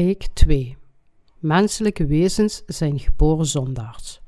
Preek 0.00 0.26
2 0.32 0.76
Menselijke 1.38 2.06
wezens 2.06 2.62
zijn 2.66 2.98
geboren 2.98 3.46
zondaars. 3.46 4.20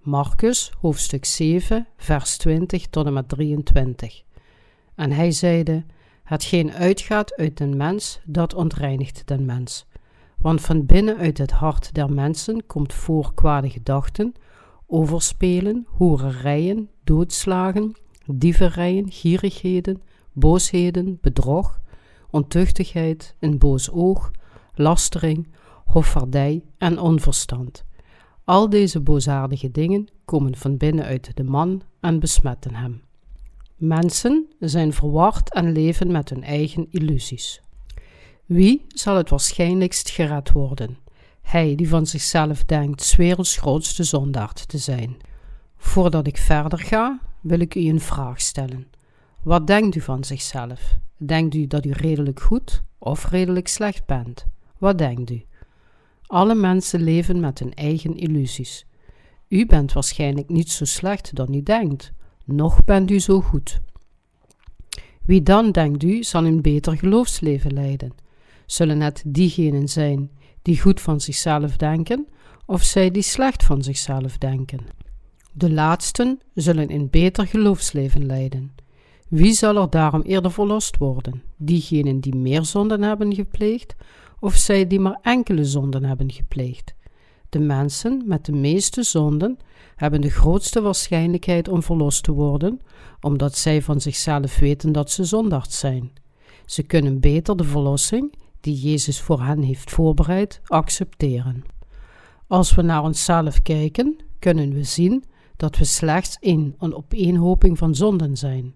Marcus 0.00 0.72
hoofdstuk 0.80 1.24
7 1.24 1.86
vers 1.96 2.36
20 2.36 2.86
tot 2.86 3.06
en 3.06 3.12
met 3.12 3.28
23 3.28 4.22
En 4.94 5.12
hij 5.12 5.30
zeide, 5.30 5.84
hetgeen 6.22 6.72
uitgaat 6.72 7.36
uit 7.36 7.56
den 7.56 7.76
mens, 7.76 8.20
dat 8.24 8.54
ontreinigt 8.54 9.22
den 9.26 9.44
mens. 9.44 9.86
Want 10.38 10.60
van 10.60 10.86
binnen 10.86 11.16
uit 11.16 11.38
het 11.38 11.50
hart 11.50 11.94
der 11.94 12.12
mensen 12.12 12.66
komt 12.66 12.92
voor 12.92 13.34
kwade 13.34 13.70
gedachten, 13.70 14.34
overspelen, 14.86 15.86
hoererijen, 15.88 16.90
doodslagen, 17.04 17.92
dieverijen, 18.26 19.10
gierigheden, 19.10 20.02
boosheden, 20.32 21.18
bedrog, 21.20 21.80
ontuchtigheid, 22.30 23.34
een 23.38 23.58
boos 23.58 23.90
oog, 23.90 24.30
lastering, 24.74 25.48
hofvaardij 25.84 26.64
en 26.78 26.98
onverstand. 26.98 27.84
Al 28.44 28.68
deze 28.68 29.00
boosaardige 29.00 29.70
dingen 29.70 30.08
komen 30.24 30.56
van 30.56 30.76
binnen 30.76 31.04
uit 31.04 31.36
de 31.36 31.44
man 31.44 31.82
en 32.00 32.20
besmetten 32.20 32.74
hem. 32.74 33.02
Mensen 33.76 34.46
zijn 34.58 34.92
verward 34.92 35.52
en 35.54 35.72
leven 35.72 36.10
met 36.10 36.30
hun 36.30 36.42
eigen 36.42 36.86
illusies. 36.90 37.60
Wie 38.46 38.84
zal 38.88 39.16
het 39.16 39.30
waarschijnlijkst 39.30 40.10
gered 40.10 40.50
worden? 40.52 40.98
Hij 41.42 41.74
die 41.74 41.88
van 41.88 42.06
zichzelf 42.06 42.64
denkt 42.64 43.02
's 43.02 43.16
werelds 43.16 43.56
grootste 43.56 44.04
zondaard 44.04 44.68
te 44.68 44.78
zijn. 44.78 45.16
Voordat 45.76 46.26
ik 46.26 46.36
verder 46.36 46.78
ga, 46.78 47.20
wil 47.40 47.60
ik 47.60 47.74
u 47.74 47.88
een 47.88 48.00
vraag 48.00 48.40
stellen. 48.40 48.86
Wat 49.42 49.66
denkt 49.66 49.96
u 49.96 50.00
van 50.00 50.24
zichzelf? 50.24 50.98
Denkt 51.16 51.54
u 51.54 51.66
dat 51.66 51.84
u 51.84 51.90
redelijk 51.92 52.40
goed 52.40 52.82
of 52.98 53.30
redelijk 53.30 53.68
slecht 53.68 54.06
bent? 54.06 54.46
Wat 54.80 54.98
denkt 54.98 55.30
u? 55.30 55.42
Alle 56.26 56.54
mensen 56.54 57.02
leven 57.02 57.40
met 57.40 57.58
hun 57.58 57.74
eigen 57.74 58.16
illusies. 58.16 58.86
U 59.48 59.66
bent 59.66 59.92
waarschijnlijk 59.92 60.48
niet 60.48 60.70
zo 60.70 60.84
slecht 60.84 61.34
dan 61.34 61.54
u 61.54 61.62
denkt, 61.62 62.12
nog 62.44 62.84
bent 62.84 63.10
u 63.10 63.18
zo 63.18 63.40
goed. 63.40 63.80
Wie 65.22 65.42
dan, 65.42 65.72
denkt 65.72 66.02
u, 66.02 66.22
zal 66.22 66.44
een 66.44 66.62
beter 66.62 66.96
geloofsleven 66.96 67.72
leiden? 67.72 68.12
Zullen 68.66 69.00
het 69.00 69.22
diegenen 69.26 69.88
zijn 69.88 70.30
die 70.62 70.80
goed 70.80 71.00
van 71.00 71.20
zichzelf 71.20 71.76
denken, 71.76 72.26
of 72.66 72.82
zij 72.82 73.10
die 73.10 73.22
slecht 73.22 73.64
van 73.64 73.82
zichzelf 73.82 74.38
denken? 74.38 74.86
De 75.52 75.70
laatsten 75.70 76.40
zullen 76.54 76.92
een 76.92 77.10
beter 77.10 77.46
geloofsleven 77.46 78.26
leiden. 78.26 78.74
Wie 79.28 79.52
zal 79.52 79.76
er 79.76 79.90
daarom 79.90 80.22
eerder 80.22 80.52
verlost 80.52 80.96
worden? 80.96 81.42
Diegenen 81.56 82.20
die 82.20 82.34
meer 82.34 82.64
zonden 82.64 83.02
hebben 83.02 83.34
gepleegd, 83.34 83.94
of 84.40 84.56
zij 84.56 84.86
die 84.86 85.00
maar 85.00 85.18
enkele 85.22 85.64
zonden 85.64 86.04
hebben 86.04 86.32
gepleegd? 86.32 86.94
De 87.48 87.58
mensen 87.58 88.22
met 88.26 88.44
de 88.44 88.52
meeste 88.52 89.02
zonden 89.02 89.58
hebben 89.96 90.20
de 90.20 90.30
grootste 90.30 90.80
waarschijnlijkheid 90.80 91.68
om 91.68 91.82
verlost 91.82 92.22
te 92.22 92.32
worden, 92.32 92.80
omdat 93.20 93.56
zij 93.56 93.82
van 93.82 94.00
zichzelf 94.00 94.58
weten 94.58 94.92
dat 94.92 95.10
ze 95.10 95.24
zondaard 95.24 95.72
zijn. 95.72 96.12
Ze 96.64 96.82
kunnen 96.82 97.20
beter 97.20 97.56
de 97.56 97.64
verlossing, 97.64 98.34
die 98.60 98.74
Jezus 98.74 99.20
voor 99.20 99.42
hen 99.42 99.62
heeft 99.62 99.90
voorbereid, 99.90 100.60
accepteren. 100.64 101.62
Als 102.46 102.74
we 102.74 102.82
naar 102.82 103.02
onszelf 103.02 103.62
kijken, 103.62 104.16
kunnen 104.38 104.72
we 104.72 104.84
zien 104.84 105.24
dat 105.56 105.76
we 105.76 105.84
slechts 105.84 106.36
in 106.40 106.74
een 106.78 106.94
opeenhoping 106.94 107.78
van 107.78 107.94
zonden 107.94 108.36
zijn. 108.36 108.74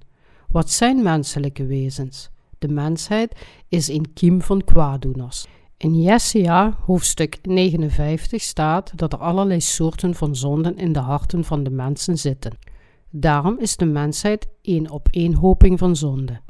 Wat 0.49 0.71
zijn 0.71 1.03
menselijke 1.03 1.67
wezens? 1.67 2.31
De 2.59 2.69
mensheid 2.69 3.35
is 3.69 3.89
een 3.89 4.13
kiem 4.13 4.43
van 4.43 4.65
kwaaddoeners. 4.65 5.47
In 5.77 6.03
Jesaja 6.03 6.77
hoofdstuk 6.87 7.39
59 7.43 8.43
staat 8.43 8.93
dat 8.99 9.13
er 9.13 9.19
allerlei 9.19 9.61
soorten 9.61 10.15
van 10.15 10.37
zonden 10.37 10.77
in 10.77 10.93
de 10.93 10.99
harten 10.99 11.45
van 11.45 11.63
de 11.63 11.71
mensen 11.71 12.19
zitten. 12.19 12.59
Daarom 13.11 13.59
is 13.59 13.77
de 13.77 13.85
mensheid 13.85 14.49
een 14.63 14.91
opeenhoping 14.91 15.79
van 15.79 15.97
zonden. 15.97 16.43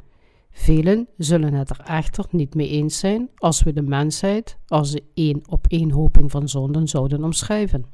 Velen 0.51 1.07
zullen 1.17 1.53
het 1.53 1.69
er 1.69 1.79
echter 1.79 2.25
niet 2.29 2.55
mee 2.55 2.69
eens 2.69 2.99
zijn 2.99 3.29
als 3.35 3.63
we 3.63 3.73
de 3.73 3.81
mensheid 3.81 4.57
als 4.67 4.99
een 5.13 5.43
opeenhoping 5.49 6.31
van 6.31 6.49
zonden 6.49 6.87
zouden 6.87 7.23
omschrijven. 7.23 7.85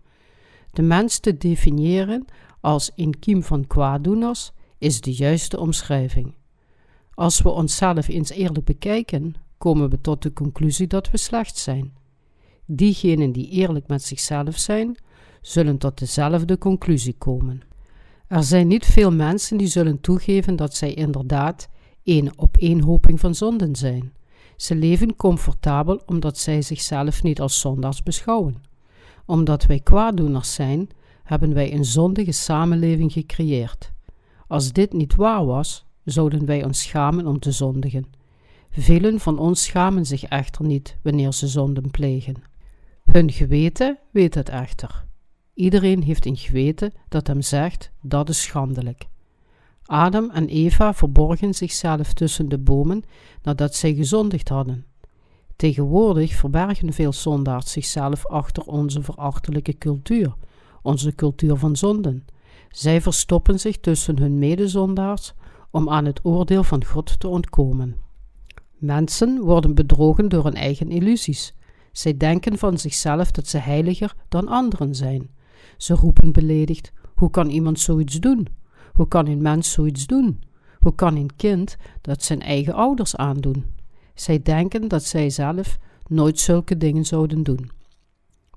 De 0.72 0.82
mens 0.82 1.20
te 1.20 1.38
definiëren 1.38 2.26
als 2.62 2.92
een 2.96 3.20
kiem 3.20 3.44
van 3.44 3.68
kwaaddoeners 3.68 4.52
is 4.78 5.02
de 5.02 5.14
juiste 5.14 5.60
omschrijving. 5.60 6.34
Als 7.14 7.42
we 7.42 7.50
onszelf 7.50 8.08
eens 8.08 8.30
eerlijk 8.30 8.66
bekijken, 8.66 9.36
komen 9.62 9.90
we 9.90 10.02
tot 10.02 10.22
de 10.22 10.34
conclusie 10.34 10.88
dat 10.88 11.12
we 11.12 11.18
slecht 11.18 11.58
zijn. 11.58 11.94
Diegenen 12.66 13.32
die 13.32 13.50
eerlijk 13.50 13.88
met 13.88 14.04
zichzelf 14.04 14.58
zijn, 14.58 14.98
zullen 15.42 15.78
tot 15.78 16.00
dezelfde 16.00 16.58
conclusie 16.58 17.16
komen. 17.18 17.62
Er 18.28 18.44
zijn 18.44 18.68
niet 18.68 18.86
veel 18.86 19.12
mensen 19.12 19.58
die 19.58 19.68
zullen 19.68 20.02
toegeven 20.02 20.56
dat 20.56 20.76
zij 20.76 20.94
inderdaad 20.94 21.70
een 22.04 22.32
opeenhoping 22.36 23.20
van 23.20 23.36
zonden 23.36 23.76
zijn. 23.76 24.14
Ze 24.56 24.76
leven 24.76 25.16
comfortabel 25.16 26.02
omdat 26.06 26.38
zij 26.38 26.62
zichzelf 26.62 27.24
niet 27.24 27.42
als 27.42 27.60
zondaars 27.60 28.04
beschouwen. 28.04 28.64
Omdat 29.26 29.66
wij 29.66 29.80
kwaaddoeners 29.80 30.54
zijn, 30.54 30.90
hebben 31.24 31.54
wij 31.54 31.74
een 31.74 31.86
zondige 31.86 32.32
samenleving 32.32 33.12
gecreëerd. 33.12 33.92
Als 34.48 34.72
dit 34.72 34.94
niet 34.94 35.16
waar 35.16 35.46
was, 35.46 35.86
zouden 36.04 36.46
wij 36.46 36.64
ons 36.64 36.82
schamen 36.82 37.28
om 37.28 37.40
te 37.40 37.52
zondigen. 37.52 38.20
Velen 38.72 39.20
van 39.20 39.40
ons 39.40 39.64
schamen 39.64 40.06
zich 40.06 40.24
echter 40.24 40.66
niet 40.66 40.98
wanneer 41.02 41.34
ze 41.34 41.48
zonden 41.48 41.92
plegen. 41.92 42.36
Hun 43.06 43.32
geweten 43.32 43.98
weet 44.12 44.36
het 44.36 44.50
echter. 44.50 45.06
Iedereen 45.54 46.04
heeft 46.04 46.26
een 46.26 46.38
geweten 46.38 46.94
dat 47.08 47.28
hem 47.28 47.42
zegt 47.42 47.92
dat 48.02 48.30
is 48.30 48.42
schandelijk. 48.42 49.08
Adam 49.86 50.30
en 50.30 50.48
Eva 50.48 50.94
verborgen 50.94 51.54
zichzelf 51.54 52.14
tussen 52.14 52.50
de 52.50 52.58
bomen 52.58 53.04
nadat 53.44 53.76
zij 53.76 53.94
gezondigd 53.94 54.50
hadden. 54.50 54.86
Tegenwoordig 55.56 56.34
verbergen 56.34 56.94
veel 56.94 57.14
zondaars 57.14 57.72
zichzelf 57.72 58.26
achter 58.26 58.64
onze 58.64 59.04
verachtelijke 59.04 59.78
cultuur, 59.78 60.36
onze 60.82 61.16
cultuur 61.16 61.56
van 61.56 61.76
zonden. 61.76 62.26
Zij 62.70 63.02
verstoppen 63.02 63.60
zich 63.60 63.80
tussen 63.80 64.20
hun 64.20 64.40
medezondaars 64.40 65.34
om 65.72 65.90
aan 65.90 66.06
het 66.06 66.20
oordeel 66.24 66.64
van 66.64 66.86
God 66.86 67.20
te 67.20 67.28
ontkomen. 67.28 67.96
Mensen 68.82 69.42
worden 69.42 69.76
bedrogen 69.76 70.30
door 70.30 70.44
hun 70.44 70.54
eigen 70.54 70.92
illusies. 70.92 71.54
Zij 71.92 72.18
denken 72.18 72.58
van 72.58 72.78
zichzelf 72.78 73.32
dat 73.32 73.48
ze 73.48 73.58
heiliger 73.58 74.16
dan 74.30 74.48
anderen 74.48 74.96
zijn. 74.96 75.30
Ze 75.78 75.94
roepen 75.94 76.32
beledigd: 76.32 76.92
Hoe 77.16 77.30
kan 77.30 77.50
iemand 77.50 77.80
zoiets 77.80 78.20
doen? 78.20 78.48
Hoe 78.94 79.08
kan 79.08 79.28
een 79.28 79.42
mens 79.42 79.72
zoiets 79.72 80.08
doen? 80.08 80.42
Hoe 80.80 80.96
kan 80.96 81.16
een 81.16 81.36
kind 81.36 81.78
dat 82.02 82.24
zijn 82.24 82.42
eigen 82.42 82.74
ouders 82.74 83.16
aandoen? 83.16 83.66
Zij 84.14 84.42
denken 84.42 84.88
dat 84.88 85.04
zij 85.04 85.30
zelf 85.30 85.78
nooit 86.08 86.40
zulke 86.40 86.78
dingen 86.78 87.06
zouden 87.06 87.44
doen. 87.44 87.72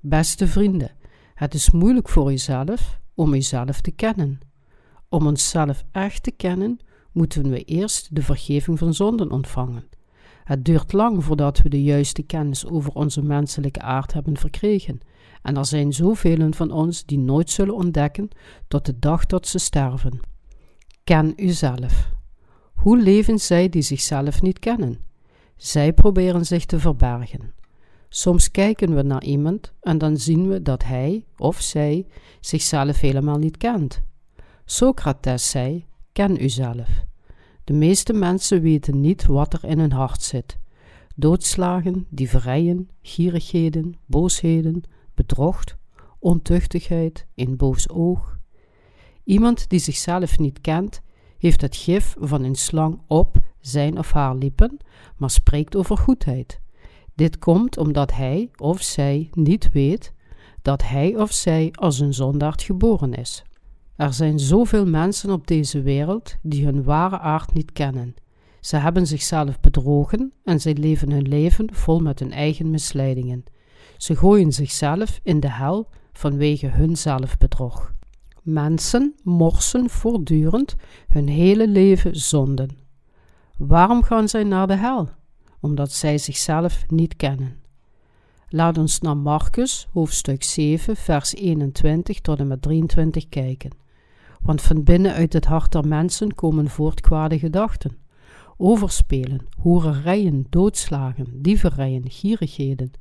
Beste 0.01 0.47
vrienden, 0.47 0.91
het 1.33 1.53
is 1.53 1.71
moeilijk 1.71 2.09
voor 2.09 2.29
jezelf 2.29 2.99
om 3.13 3.33
jezelf 3.33 3.81
te 3.81 3.91
kennen. 3.91 4.39
Om 5.09 5.27
onszelf 5.27 5.83
echt 5.91 6.23
te 6.23 6.31
kennen, 6.31 6.79
moeten 7.11 7.49
we 7.49 7.63
eerst 7.63 8.15
de 8.15 8.21
vergeving 8.21 8.79
van 8.79 8.93
zonden 8.93 9.31
ontvangen. 9.31 9.83
Het 10.45 10.65
duurt 10.65 10.93
lang 10.93 11.23
voordat 11.23 11.61
we 11.61 11.69
de 11.69 11.83
juiste 11.83 12.23
kennis 12.23 12.65
over 12.65 12.91
onze 12.93 13.21
menselijke 13.21 13.81
aard 13.81 14.13
hebben 14.13 14.37
verkregen, 14.37 14.99
en 15.41 15.57
er 15.57 15.65
zijn 15.65 15.93
zoveel 15.93 16.51
van 16.51 16.71
ons 16.71 17.05
die 17.05 17.17
nooit 17.17 17.49
zullen 17.49 17.75
ontdekken 17.75 18.29
tot 18.67 18.85
de 18.85 18.99
dag 18.99 19.25
dat 19.25 19.47
ze 19.47 19.59
sterven. 19.59 20.19
Ken 21.03 21.33
uzelf. 21.45 22.09
Hoe 22.73 22.97
leven 23.01 23.39
zij 23.39 23.69
die 23.69 23.81
zichzelf 23.81 24.41
niet 24.41 24.59
kennen? 24.59 24.99
Zij 25.55 25.93
proberen 25.93 26.45
zich 26.45 26.65
te 26.65 26.79
verbergen. 26.79 27.53
Soms 28.09 28.51
kijken 28.51 28.95
we 28.95 29.01
naar 29.01 29.23
iemand 29.23 29.73
en 29.81 29.97
dan 29.97 30.17
zien 30.17 30.47
we 30.47 30.61
dat 30.61 30.83
hij 30.83 31.25
of 31.37 31.61
zij 31.61 32.05
zichzelf 32.39 32.99
helemaal 32.99 33.37
niet 33.37 33.57
kent. 33.57 34.01
Socrates 34.65 35.49
zei: 35.49 35.85
Ken 36.11 36.43
uzelf. 36.43 37.05
De 37.65 37.73
meeste 37.73 38.13
mensen 38.13 38.61
weten 38.61 38.99
niet 38.99 39.25
wat 39.25 39.53
er 39.53 39.63
in 39.63 39.79
hun 39.79 39.91
hart 39.91 40.21
zit. 40.21 40.57
Doodslagen, 41.15 42.05
dieverijen, 42.09 42.89
gierigheden, 43.01 43.95
boosheden, 44.05 44.83
bedrocht, 45.13 45.77
ontuchtigheid, 46.19 47.25
een 47.35 47.57
boos 47.57 47.89
oog. 47.89 48.39
Iemand 49.23 49.69
die 49.69 49.79
zichzelf 49.79 50.39
niet 50.39 50.61
kent, 50.61 51.01
heeft 51.37 51.61
het 51.61 51.75
gif 51.75 52.15
van 52.19 52.43
een 52.43 52.55
slang 52.55 53.01
op 53.07 53.37
zijn 53.59 53.97
of 53.97 54.11
haar 54.11 54.35
lippen, 54.35 54.77
maar 55.17 55.29
spreekt 55.29 55.75
over 55.75 55.97
goedheid. 55.97 56.61
Dit 57.15 57.39
komt 57.39 57.77
omdat 57.77 58.13
hij 58.13 58.49
of 58.55 58.81
zij 58.81 59.29
niet 59.33 59.71
weet 59.71 60.13
dat 60.61 60.83
hij 60.83 61.15
of 61.15 61.31
zij 61.31 61.69
als 61.71 61.99
een 61.99 62.13
zondaard 62.13 62.61
geboren 62.61 63.13
is. 63.13 63.43
Er 63.95 64.13
zijn 64.13 64.39
zoveel 64.39 64.85
mensen 64.85 65.31
op 65.31 65.47
deze 65.47 65.81
wereld 65.81 66.35
die 66.41 66.65
hun 66.65 66.83
ware 66.83 67.19
aard 67.19 67.53
niet 67.53 67.71
kennen. 67.71 68.15
Ze 68.59 68.77
hebben 68.77 69.07
zichzelf 69.07 69.59
bedrogen 69.59 70.33
en 70.43 70.61
zij 70.61 70.73
leven 70.73 71.11
hun 71.11 71.27
leven 71.27 71.73
vol 71.73 71.99
met 71.99 72.19
hun 72.19 72.31
eigen 72.31 72.69
misleidingen. 72.69 73.43
Ze 73.97 74.15
gooien 74.15 74.51
zichzelf 74.51 75.19
in 75.23 75.39
de 75.39 75.51
hel 75.51 75.89
vanwege 76.13 76.67
hun 76.67 76.97
zelfbedrog. 76.97 77.93
Mensen 78.41 79.15
morsen 79.23 79.89
voortdurend 79.89 80.75
hun 81.07 81.27
hele 81.27 81.67
leven 81.67 82.15
zonden. 82.15 82.77
Waarom 83.57 84.03
gaan 84.03 84.29
zij 84.29 84.43
naar 84.43 84.67
de 84.67 84.75
hel? 84.75 85.09
Omdat 85.59 85.91
zij 85.91 86.17
zichzelf 86.17 86.83
niet 86.87 87.15
kennen. 87.15 87.59
Laat 88.49 88.77
ons 88.77 88.99
naar 88.99 89.17
Marcus, 89.17 89.87
hoofdstuk 89.93 90.43
7, 90.43 90.95
vers 90.95 91.33
21 91.33 92.19
tot 92.19 92.39
en 92.39 92.47
met 92.47 92.61
23 92.61 93.29
kijken. 93.29 93.84
Want 94.45 94.61
van 94.61 94.83
binnen 94.83 95.13
uit 95.13 95.33
het 95.33 95.45
hart 95.45 95.71
der 95.71 95.87
mensen 95.87 96.35
komen 96.35 96.69
voort 96.69 97.01
kwade 97.01 97.39
gedachten. 97.39 97.97
Overspelen, 98.57 99.47
hoererijen, 99.59 100.45
doodslagen, 100.49 101.41
dieverijen, 101.41 102.09
gierigheden, 102.09 102.91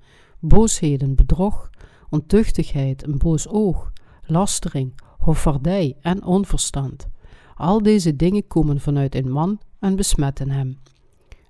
boosheden, 0.41 1.14
bedrog, 1.14 1.70
ontuchtigheid, 2.08 3.06
een 3.06 3.19
boos 3.19 3.49
oog, 3.49 3.93
lastering, 4.23 4.93
hoffardij 5.19 5.96
en 6.00 6.25
onverstand. 6.25 7.08
Al 7.55 7.82
deze 7.82 8.17
dingen 8.17 8.46
komen 8.46 8.81
vanuit 8.81 9.14
een 9.14 9.31
man 9.31 9.61
en 9.79 9.96
besmetten 9.96 10.50
hem. 10.50 10.79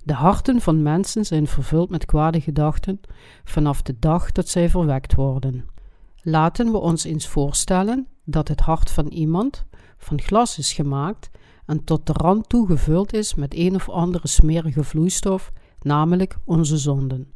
De 0.05 0.14
harten 0.14 0.61
van 0.61 0.82
mensen 0.82 1.25
zijn 1.25 1.46
vervuld 1.46 1.91
met 1.91 2.05
kwade 2.05 2.41
gedachten 2.41 3.00
vanaf 3.44 3.82
de 3.82 3.96
dag 3.99 4.32
dat 4.32 4.49
zij 4.49 4.69
verwekt 4.69 5.14
worden. 5.14 5.64
Laten 6.23 6.73
we 6.73 6.79
ons 6.79 7.05
eens 7.05 7.29
voorstellen 7.29 8.06
dat 8.25 8.49
het 8.49 8.61
hart 8.61 8.91
van 8.91 9.06
iemand 9.06 9.67
van 10.05 10.21
glas 10.21 10.59
is 10.59 10.73
gemaakt 10.73 11.31
en 11.67 11.85
tot 11.85 12.06
de 12.06 12.12
rand 12.12 12.49
toe 12.49 12.67
gevuld 12.67 13.12
is 13.12 13.35
met 13.35 13.55
een 13.55 13.75
of 13.75 13.89
andere 13.89 14.29
smerige 14.29 14.85
vloeistof, 14.85 15.53
namelijk 15.81 16.37
onze 16.45 16.77
zonden. 16.77 17.33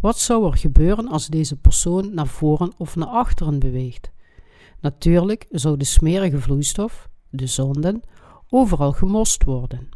Wat 0.00 0.18
zou 0.18 0.46
er 0.46 0.56
gebeuren 0.56 1.08
als 1.08 1.26
deze 1.26 1.56
persoon 1.56 2.14
naar 2.14 2.26
voren 2.26 2.72
of 2.76 2.96
naar 2.96 3.08
achteren 3.08 3.58
beweegt? 3.58 4.10
Natuurlijk 4.80 5.46
zou 5.50 5.76
de 5.76 5.84
smerige 5.84 6.40
vloeistof, 6.40 7.08
de 7.30 7.46
zonden, 7.46 8.02
overal 8.48 8.92
gemost 8.92 9.44
worden. 9.44 9.88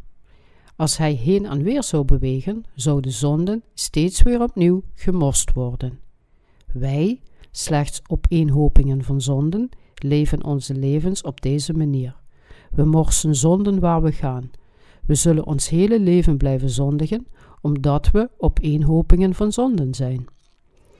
Als 0.75 0.97
hij 0.97 1.13
heen 1.13 1.45
en 1.45 1.63
weer 1.63 1.83
zou 1.83 2.05
bewegen, 2.05 2.63
zouden 2.75 3.11
zonden 3.11 3.63
steeds 3.73 4.21
weer 4.21 4.41
opnieuw 4.41 4.83
gemorst 4.95 5.53
worden. 5.53 5.99
Wij, 6.73 7.21
slechts 7.51 8.01
opeenhopingen 8.07 9.03
van 9.03 9.21
zonden, 9.21 9.69
leven 10.03 10.43
onze 10.43 10.75
levens 10.75 11.21
op 11.21 11.41
deze 11.41 11.73
manier. 11.73 12.15
We 12.71 12.83
morsen 12.85 13.35
zonden 13.35 13.79
waar 13.79 14.01
we 14.01 14.11
gaan. 14.11 14.51
We 15.05 15.15
zullen 15.15 15.45
ons 15.45 15.69
hele 15.69 15.99
leven 15.99 16.37
blijven 16.37 16.69
zondigen, 16.69 17.27
omdat 17.61 18.11
we 18.11 18.29
opeenhopingen 18.37 19.33
van 19.33 19.51
zonden 19.51 19.93
zijn. 19.93 20.25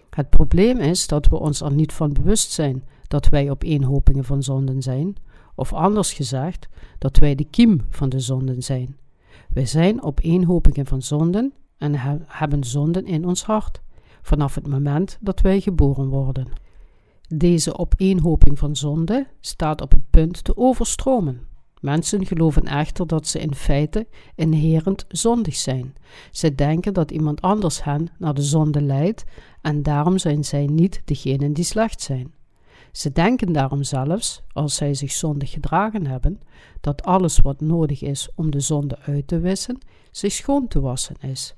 Het 0.09 0.29
probleem 0.29 0.77
is 0.77 1.07
dat 1.07 1.27
we 1.27 1.39
ons 1.39 1.61
er 1.61 1.73
niet 1.73 1.93
van 1.93 2.13
bewust 2.13 2.51
zijn 2.51 2.83
dat 3.13 3.29
wij 3.29 3.49
opeenhopingen 3.49 4.23
van 4.23 4.43
zonden 4.43 4.81
zijn, 4.81 5.15
of 5.55 5.73
anders 5.73 6.13
gezegd, 6.13 6.67
dat 6.97 7.17
wij 7.17 7.35
de 7.35 7.43
kiem 7.43 7.81
van 7.89 8.09
de 8.09 8.19
zonden 8.19 8.63
zijn. 8.63 8.97
Wij 9.49 9.65
zijn 9.65 10.03
opeenhopingen 10.03 10.85
van 10.85 11.01
zonden 11.01 11.53
en 11.77 11.93
hebben 12.27 12.63
zonden 12.63 13.05
in 13.05 13.25
ons 13.25 13.43
hart, 13.43 13.81
vanaf 14.21 14.55
het 14.55 14.67
moment 14.67 15.17
dat 15.21 15.41
wij 15.41 15.61
geboren 15.61 16.07
worden. 16.07 16.47
Deze 17.35 17.77
opeenhoping 17.77 18.59
van 18.59 18.75
zonden 18.75 19.27
staat 19.39 19.81
op 19.81 19.91
het 19.91 20.09
punt 20.09 20.43
te 20.43 20.57
overstromen. 20.57 21.41
Mensen 21.79 22.25
geloven 22.25 22.63
echter 22.63 23.07
dat 23.07 23.27
ze 23.27 23.39
in 23.39 23.55
feite 23.55 24.07
inherent 24.35 25.05
zondig 25.07 25.55
zijn. 25.55 25.95
Ze 26.31 26.55
denken 26.55 26.93
dat 26.93 27.11
iemand 27.11 27.41
anders 27.41 27.83
hen 27.83 28.07
naar 28.17 28.33
de 28.33 28.41
zonde 28.41 28.81
leidt 28.81 29.23
en 29.61 29.83
daarom 29.83 30.17
zijn 30.17 30.43
zij 30.43 30.65
niet 30.65 31.01
degenen 31.05 31.53
die 31.53 31.63
slecht 31.63 32.01
zijn. 32.01 32.33
Ze 32.91 33.11
denken 33.11 33.53
daarom 33.53 33.83
zelfs, 33.83 34.41
als 34.51 34.75
zij 34.75 34.93
zich 34.93 35.11
zondig 35.11 35.51
gedragen 35.51 36.07
hebben, 36.07 36.41
dat 36.81 37.03
alles 37.03 37.39
wat 37.39 37.61
nodig 37.61 38.01
is 38.01 38.29
om 38.35 38.51
de 38.51 38.59
zonde 38.59 38.99
uit 38.99 39.27
te 39.27 39.39
wissen, 39.39 39.77
zich 40.11 40.31
schoon 40.31 40.67
te 40.67 40.79
wassen 40.79 41.15
is. 41.21 41.55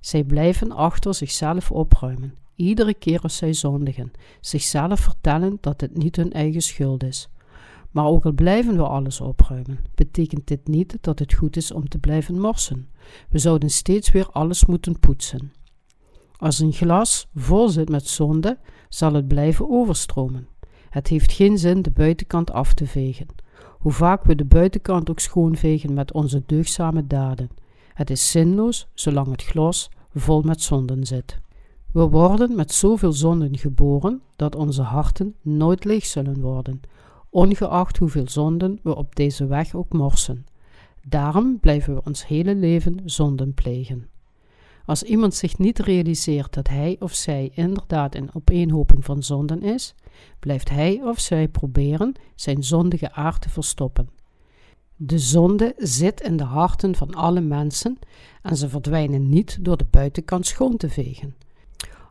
Zij 0.00 0.24
blijven 0.24 0.72
achter 0.72 1.14
zichzelf 1.14 1.70
opruimen, 1.70 2.34
iedere 2.60 2.94
keer 2.94 3.20
als 3.20 3.36
zij 3.36 3.52
zondigen, 3.52 4.10
zichzelf 4.40 5.00
vertellen 5.00 5.58
dat 5.60 5.80
het 5.80 5.96
niet 5.96 6.16
hun 6.16 6.32
eigen 6.32 6.60
schuld 6.60 7.02
is. 7.02 7.28
Maar 7.90 8.04
ook 8.04 8.24
al 8.24 8.32
blijven 8.32 8.76
we 8.76 8.82
alles 8.82 9.20
opruimen, 9.20 9.78
betekent 9.94 10.46
dit 10.46 10.68
niet 10.68 10.98
dat 11.00 11.18
het 11.18 11.34
goed 11.34 11.56
is 11.56 11.72
om 11.72 11.88
te 11.88 11.98
blijven 11.98 12.40
morsen. 12.40 12.88
We 13.30 13.38
zouden 13.38 13.70
steeds 13.70 14.10
weer 14.10 14.28
alles 14.30 14.64
moeten 14.64 14.98
poetsen. 14.98 15.52
Als 16.36 16.58
een 16.58 16.72
glas 16.72 17.28
vol 17.34 17.68
zit 17.68 17.88
met 17.88 18.06
zonde, 18.06 18.58
zal 18.88 19.12
het 19.12 19.28
blijven 19.28 19.70
overstromen. 19.70 20.48
Het 20.90 21.08
heeft 21.08 21.32
geen 21.32 21.58
zin 21.58 21.82
de 21.82 21.90
buitenkant 21.90 22.50
af 22.50 22.74
te 22.74 22.86
vegen. 22.86 23.26
Hoe 23.78 23.92
vaak 23.92 24.24
we 24.24 24.34
de 24.34 24.44
buitenkant 24.44 25.10
ook 25.10 25.20
schoonvegen 25.20 25.94
met 25.94 26.12
onze 26.12 26.42
deugzame 26.46 27.06
daden. 27.06 27.50
Het 27.94 28.10
is 28.10 28.30
zinloos 28.30 28.88
zolang 28.94 29.30
het 29.30 29.42
glas 29.42 29.90
vol 30.14 30.42
met 30.42 30.62
zonden 30.62 31.06
zit. 31.06 31.40
We 31.92 32.08
worden 32.08 32.54
met 32.56 32.72
zoveel 32.72 33.12
zonden 33.12 33.58
geboren 33.58 34.22
dat 34.36 34.54
onze 34.54 34.82
harten 34.82 35.34
nooit 35.42 35.84
leeg 35.84 36.06
zullen 36.06 36.40
worden, 36.40 36.80
ongeacht 37.30 37.96
hoeveel 37.96 38.28
zonden 38.28 38.78
we 38.82 38.96
op 38.96 39.16
deze 39.16 39.46
weg 39.46 39.74
ook 39.74 39.92
morsen. 39.92 40.46
Daarom 41.08 41.58
blijven 41.60 41.94
we 41.94 42.00
ons 42.04 42.26
hele 42.26 42.54
leven 42.54 43.00
zonden 43.04 43.54
plegen. 43.54 44.08
Als 44.84 45.02
iemand 45.02 45.34
zich 45.34 45.58
niet 45.58 45.78
realiseert 45.78 46.54
dat 46.54 46.68
hij 46.68 46.96
of 46.98 47.14
zij 47.14 47.50
inderdaad 47.54 48.14
een 48.14 48.30
opeenhoping 48.34 49.04
van 49.04 49.22
zonden 49.22 49.62
is, 49.62 49.94
blijft 50.38 50.70
hij 50.70 51.00
of 51.04 51.20
zij 51.20 51.48
proberen 51.48 52.12
zijn 52.34 52.64
zondige 52.64 53.12
aard 53.12 53.40
te 53.42 53.48
verstoppen. 53.48 54.08
De 54.96 55.18
zonde 55.18 55.74
zit 55.76 56.20
in 56.20 56.36
de 56.36 56.44
harten 56.44 56.94
van 56.94 57.14
alle 57.14 57.40
mensen 57.40 57.98
en 58.42 58.56
ze 58.56 58.68
verdwijnen 58.68 59.28
niet 59.28 59.58
door 59.60 59.76
de 59.76 59.86
buitenkant 59.90 60.46
schoon 60.46 60.76
te 60.76 60.88
vegen. 60.88 61.34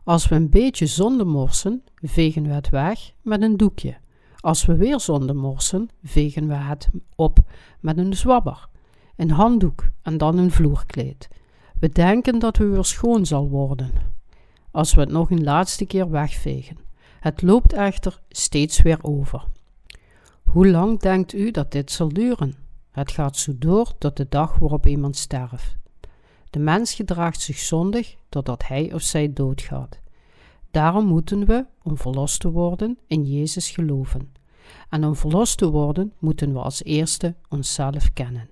Als 0.04 0.28
we 0.28 0.34
een 0.34 0.50
beetje 0.50 0.86
zonde 0.86 1.24
morsen, 1.24 1.82
vegen 1.94 2.42
we 2.42 2.52
het 2.52 2.68
weg 2.68 3.12
met 3.22 3.42
een 3.42 3.56
doekje. 3.56 3.96
Als 4.40 4.64
we 4.64 4.76
weer 4.76 5.00
zonde 5.00 5.34
morsen, 5.34 5.88
vegen 6.02 6.48
we 6.48 6.54
het 6.54 6.90
op 7.16 7.38
met 7.80 7.98
een 7.98 8.14
zwabber, 8.14 8.68
een 9.16 9.30
handdoek 9.30 9.84
en 10.02 10.18
dan 10.18 10.38
een 10.38 10.50
vloerkleed. 10.50 11.28
We 11.78 11.88
denken 11.88 12.38
dat 12.38 12.56
we 12.56 12.64
weer 12.64 12.84
schoon 12.84 13.26
zal 13.26 13.48
worden. 13.48 13.90
Als 14.70 14.94
we 14.94 15.00
het 15.00 15.10
nog 15.10 15.30
een 15.30 15.42
laatste 15.42 15.84
keer 15.84 16.10
wegvegen. 16.10 16.76
Het 17.20 17.42
loopt 17.42 17.72
echter 17.72 18.20
steeds 18.28 18.82
weer 18.82 18.98
over. 19.02 19.44
Hoe 20.42 20.68
lang 20.68 21.00
denkt 21.00 21.32
u 21.32 21.50
dat 21.50 21.72
dit 21.72 21.90
zal 21.90 22.08
duren? 22.08 22.54
Het 22.90 23.10
gaat 23.10 23.36
zo 23.36 23.52
door 23.58 23.98
tot 23.98 24.16
de 24.16 24.26
dag 24.28 24.58
waarop 24.58 24.86
iemand 24.86 25.16
sterft. 25.16 25.79
De 26.50 26.58
mens 26.58 26.94
gedraagt 26.94 27.40
zich 27.40 27.58
zondig 27.58 28.16
totdat 28.28 28.66
hij 28.66 28.92
of 28.94 29.02
zij 29.02 29.32
doodgaat. 29.32 30.00
Daarom 30.70 31.06
moeten 31.06 31.46
we, 31.46 31.66
om 31.82 31.96
verlost 31.96 32.40
te 32.40 32.50
worden, 32.50 32.98
in 33.06 33.24
Jezus 33.24 33.70
geloven. 33.70 34.32
En 34.88 35.04
om 35.04 35.16
verlost 35.16 35.58
te 35.58 35.70
worden, 35.70 36.12
moeten 36.18 36.52
we 36.52 36.58
als 36.58 36.84
eerste 36.84 37.34
onszelf 37.48 38.12
kennen. 38.12 38.50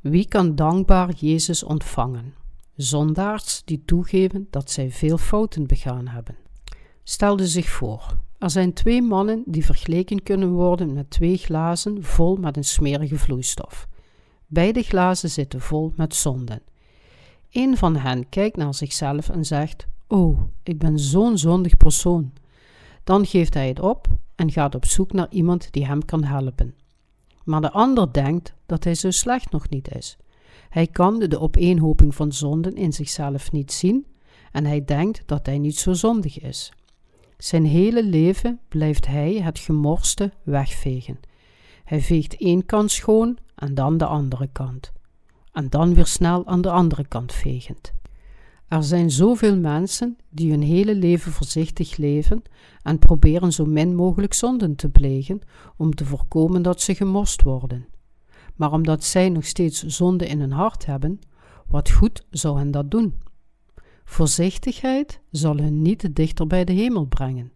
Wie 0.00 0.28
kan 0.28 0.54
dankbaar 0.54 1.12
Jezus 1.12 1.62
ontvangen? 1.62 2.34
Zondaars 2.76 3.62
die 3.64 3.82
toegeven 3.84 4.46
dat 4.50 4.70
zij 4.70 4.90
veel 4.90 5.18
fouten 5.18 5.66
begaan 5.66 6.08
hebben. 6.08 6.36
Stelde 7.02 7.46
zich 7.46 7.68
voor, 7.68 8.16
er 8.38 8.50
zijn 8.50 8.72
twee 8.72 9.02
mannen 9.02 9.42
die 9.46 9.64
vergeleken 9.64 10.22
kunnen 10.22 10.50
worden 10.50 10.92
met 10.92 11.10
twee 11.10 11.36
glazen 11.36 12.04
vol 12.04 12.36
met 12.36 12.56
een 12.56 12.64
smerige 12.64 13.18
vloeistof. 13.18 13.88
Beide 14.46 14.82
glazen 14.82 15.30
zitten 15.30 15.60
vol 15.60 15.92
met 15.96 16.14
zonden. 16.14 16.62
Een 17.50 17.76
van 17.76 17.96
hen 17.96 18.28
kijkt 18.28 18.56
naar 18.56 18.74
zichzelf 18.74 19.28
en 19.28 19.44
zegt: 19.44 19.86
Oh, 20.08 20.40
ik 20.62 20.78
ben 20.78 20.98
zo'n 20.98 21.38
zondig 21.38 21.76
persoon. 21.76 22.32
Dan 23.04 23.26
geeft 23.26 23.54
hij 23.54 23.68
het 23.68 23.80
op 23.80 24.06
en 24.34 24.52
gaat 24.52 24.74
op 24.74 24.84
zoek 24.84 25.12
naar 25.12 25.30
iemand 25.30 25.72
die 25.72 25.86
hem 25.86 26.04
kan 26.04 26.24
helpen. 26.24 26.74
Maar 27.44 27.60
de 27.60 27.70
ander 27.70 28.12
denkt 28.12 28.54
dat 28.66 28.84
hij 28.84 28.94
zo 28.94 29.10
slecht 29.10 29.50
nog 29.50 29.68
niet 29.68 29.94
is. 29.94 30.16
Hij 30.68 30.86
kan 30.86 31.18
de 31.18 31.40
opeenhoping 31.40 32.14
van 32.14 32.32
zonden 32.32 32.74
in 32.74 32.92
zichzelf 32.92 33.52
niet 33.52 33.72
zien 33.72 34.06
en 34.52 34.64
hij 34.64 34.84
denkt 34.84 35.22
dat 35.26 35.46
hij 35.46 35.58
niet 35.58 35.78
zo 35.78 35.92
zondig 35.92 36.40
is. 36.40 36.72
Zijn 37.38 37.64
hele 37.64 38.04
leven 38.04 38.60
blijft 38.68 39.06
hij 39.06 39.32
het 39.32 39.58
gemorste 39.58 40.32
wegvegen. 40.42 41.20
Hij 41.84 42.00
veegt 42.00 42.36
één 42.36 42.66
kant 42.66 42.90
schoon 42.90 43.38
en 43.54 43.74
dan 43.74 43.96
de 43.96 44.06
andere 44.06 44.48
kant. 44.52 44.92
En 45.52 45.68
dan 45.68 45.94
weer 45.94 46.06
snel 46.06 46.46
aan 46.46 46.60
de 46.60 46.70
andere 46.70 47.06
kant 47.06 47.32
vegend. 47.32 47.92
Er 48.68 48.82
zijn 48.82 49.10
zoveel 49.10 49.56
mensen 49.56 50.16
die 50.28 50.50
hun 50.50 50.62
hele 50.62 50.94
leven 50.94 51.32
voorzichtig 51.32 51.96
leven 51.96 52.42
en 52.82 52.98
proberen 52.98 53.52
zo 53.52 53.64
min 53.64 53.94
mogelijk 53.94 54.34
zonden 54.34 54.76
te 54.76 54.88
plegen 54.88 55.40
om 55.76 55.94
te 55.94 56.04
voorkomen 56.04 56.62
dat 56.62 56.80
ze 56.80 56.94
gemorst 56.94 57.42
worden. 57.42 57.86
Maar 58.54 58.72
omdat 58.72 59.04
zij 59.04 59.28
nog 59.28 59.44
steeds 59.44 59.82
zonde 59.82 60.26
in 60.26 60.40
hun 60.40 60.52
hart 60.52 60.86
hebben, 60.86 61.20
Wat 61.66 61.90
goed 61.90 62.26
zou 62.30 62.58
hen 62.58 62.70
dat 62.70 62.90
doen? 62.90 63.14
Voorzichtigheid 64.04 65.20
zal 65.30 65.56
hen 65.56 65.82
niet 65.82 66.16
dichter 66.16 66.46
bij 66.46 66.64
de 66.64 66.72
hemel 66.72 67.04
brengen. 67.04 67.52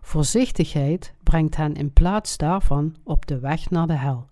Voorzichtigheid 0.00 1.14
brengt 1.22 1.56
hen 1.56 1.74
in 1.74 1.92
plaats 1.92 2.36
daarvan 2.36 2.96
op 3.04 3.26
de 3.26 3.38
weg 3.38 3.70
naar 3.70 3.86
de 3.86 3.96
hel. 3.96 4.26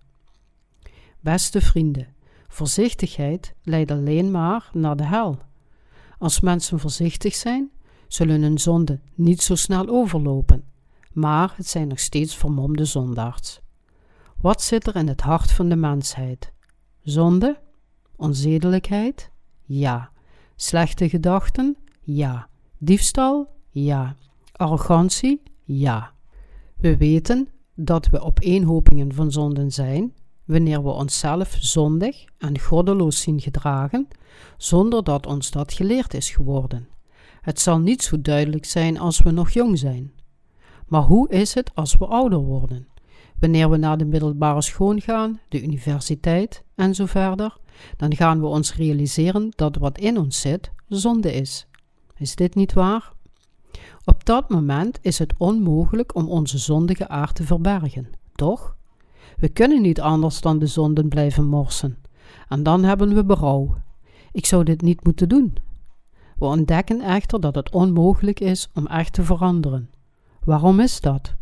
Beste 1.19 1.61
vrienden, 1.61 2.07
voorzichtigheid 2.49 3.53
leidt 3.63 3.91
alleen 3.91 4.31
maar 4.31 4.69
naar 4.73 4.95
de 4.95 5.05
hel. 5.05 5.37
Als 6.17 6.39
mensen 6.39 6.79
voorzichtig 6.79 7.35
zijn, 7.35 7.71
zullen 8.07 8.41
hun 8.41 8.57
zonden 8.57 9.01
niet 9.15 9.41
zo 9.41 9.55
snel 9.55 9.87
overlopen, 9.87 10.63
maar 11.13 11.53
het 11.55 11.67
zijn 11.67 11.87
nog 11.87 11.99
steeds 11.99 12.35
vermomde 12.35 12.85
zondaars. 12.85 13.59
Wat 14.41 14.61
zit 14.61 14.87
er 14.87 14.95
in 14.95 15.07
het 15.07 15.21
hart 15.21 15.51
van 15.51 15.69
de 15.69 15.75
mensheid? 15.75 16.51
Zonde? 17.01 17.59
Onzedelijkheid? 18.15 19.31
Ja. 19.65 20.11
Slechte 20.55 21.09
gedachten? 21.09 21.77
Ja. 22.01 22.47
Diefstal? 22.77 23.55
Ja. 23.69 24.15
Arrogantie? 24.51 25.41
Ja. 25.63 26.13
We 26.77 26.97
weten 26.97 27.49
dat 27.75 28.07
we 28.09 28.19
opeenhopingen 28.19 29.13
van 29.13 29.31
zonden 29.31 29.71
zijn 29.71 30.13
wanneer 30.49 30.83
we 30.83 30.89
onszelf 30.89 31.57
zondig 31.59 32.25
en 32.37 32.59
goddeloos 32.59 33.21
zien 33.21 33.41
gedragen, 33.41 34.07
zonder 34.57 35.03
dat 35.03 35.25
ons 35.25 35.51
dat 35.51 35.73
geleerd 35.73 36.13
is 36.13 36.29
geworden. 36.29 36.87
Het 37.41 37.59
zal 37.59 37.79
niet 37.79 38.03
zo 38.03 38.21
duidelijk 38.21 38.65
zijn 38.65 38.99
als 38.99 39.21
we 39.21 39.31
nog 39.31 39.49
jong 39.49 39.77
zijn. 39.77 40.11
Maar 40.87 41.01
hoe 41.01 41.29
is 41.29 41.53
het 41.53 41.71
als 41.75 41.97
we 41.97 42.05
ouder 42.05 42.39
worden? 42.39 42.87
Wanneer 43.39 43.69
we 43.69 43.77
naar 43.77 43.97
de 43.97 44.05
middelbare 44.05 44.61
school 44.61 44.97
gaan, 44.97 45.39
de 45.49 45.63
universiteit 45.63 46.63
en 46.75 46.95
zo 46.95 47.05
verder, 47.05 47.57
dan 47.97 48.15
gaan 48.15 48.39
we 48.39 48.47
ons 48.47 48.75
realiseren 48.75 49.51
dat 49.55 49.75
wat 49.75 49.97
in 49.97 50.17
ons 50.17 50.39
zit 50.39 50.71
zonde 50.87 51.33
is. 51.33 51.67
Is 52.17 52.35
dit 52.35 52.55
niet 52.55 52.73
waar? 52.73 53.13
Op 54.05 54.25
dat 54.25 54.49
moment 54.49 54.99
is 55.01 55.19
het 55.19 55.33
onmogelijk 55.37 56.15
om 56.15 56.29
onze 56.29 56.57
zondige 56.57 57.07
aard 57.07 57.35
te 57.35 57.43
verbergen, 57.43 58.09
toch? 58.35 58.77
We 59.39 59.49
kunnen 59.49 59.81
niet 59.81 60.01
anders 60.01 60.41
dan 60.41 60.59
de 60.59 60.67
zonden 60.67 61.09
blijven 61.09 61.45
morsen. 61.45 61.97
En 62.47 62.63
dan 62.63 62.83
hebben 62.83 63.13
we 63.13 63.25
berouw. 63.25 63.75
Ik 64.31 64.45
zou 64.45 64.63
dit 64.63 64.81
niet 64.81 65.03
moeten 65.03 65.29
doen. 65.29 65.53
We 66.37 66.45
ontdekken 66.45 67.01
echter 67.01 67.39
dat 67.39 67.55
het 67.55 67.71
onmogelijk 67.71 68.39
is 68.39 68.69
om 68.73 68.87
echt 68.87 69.13
te 69.13 69.23
veranderen. 69.23 69.89
Waarom 70.43 70.79
is 70.79 71.01
dat? 71.01 71.35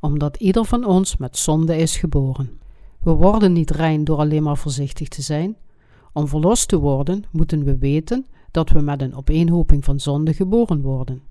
Omdat 0.00 0.36
ieder 0.36 0.64
van 0.64 0.84
ons 0.84 1.16
met 1.16 1.36
zonde 1.36 1.76
is 1.76 1.96
geboren. 1.96 2.60
We 3.00 3.10
worden 3.10 3.52
niet 3.52 3.70
rein 3.70 4.04
door 4.04 4.18
alleen 4.18 4.42
maar 4.42 4.56
voorzichtig 4.56 5.08
te 5.08 5.22
zijn. 5.22 5.56
Om 6.12 6.28
verlost 6.28 6.68
te 6.68 6.78
worden, 6.78 7.24
moeten 7.30 7.64
we 7.64 7.78
weten 7.78 8.26
dat 8.50 8.70
we 8.70 8.80
met 8.80 9.02
een 9.02 9.14
opeenhoping 9.14 9.84
van 9.84 10.00
zonde 10.00 10.34
geboren 10.34 10.80
worden. 10.80 11.22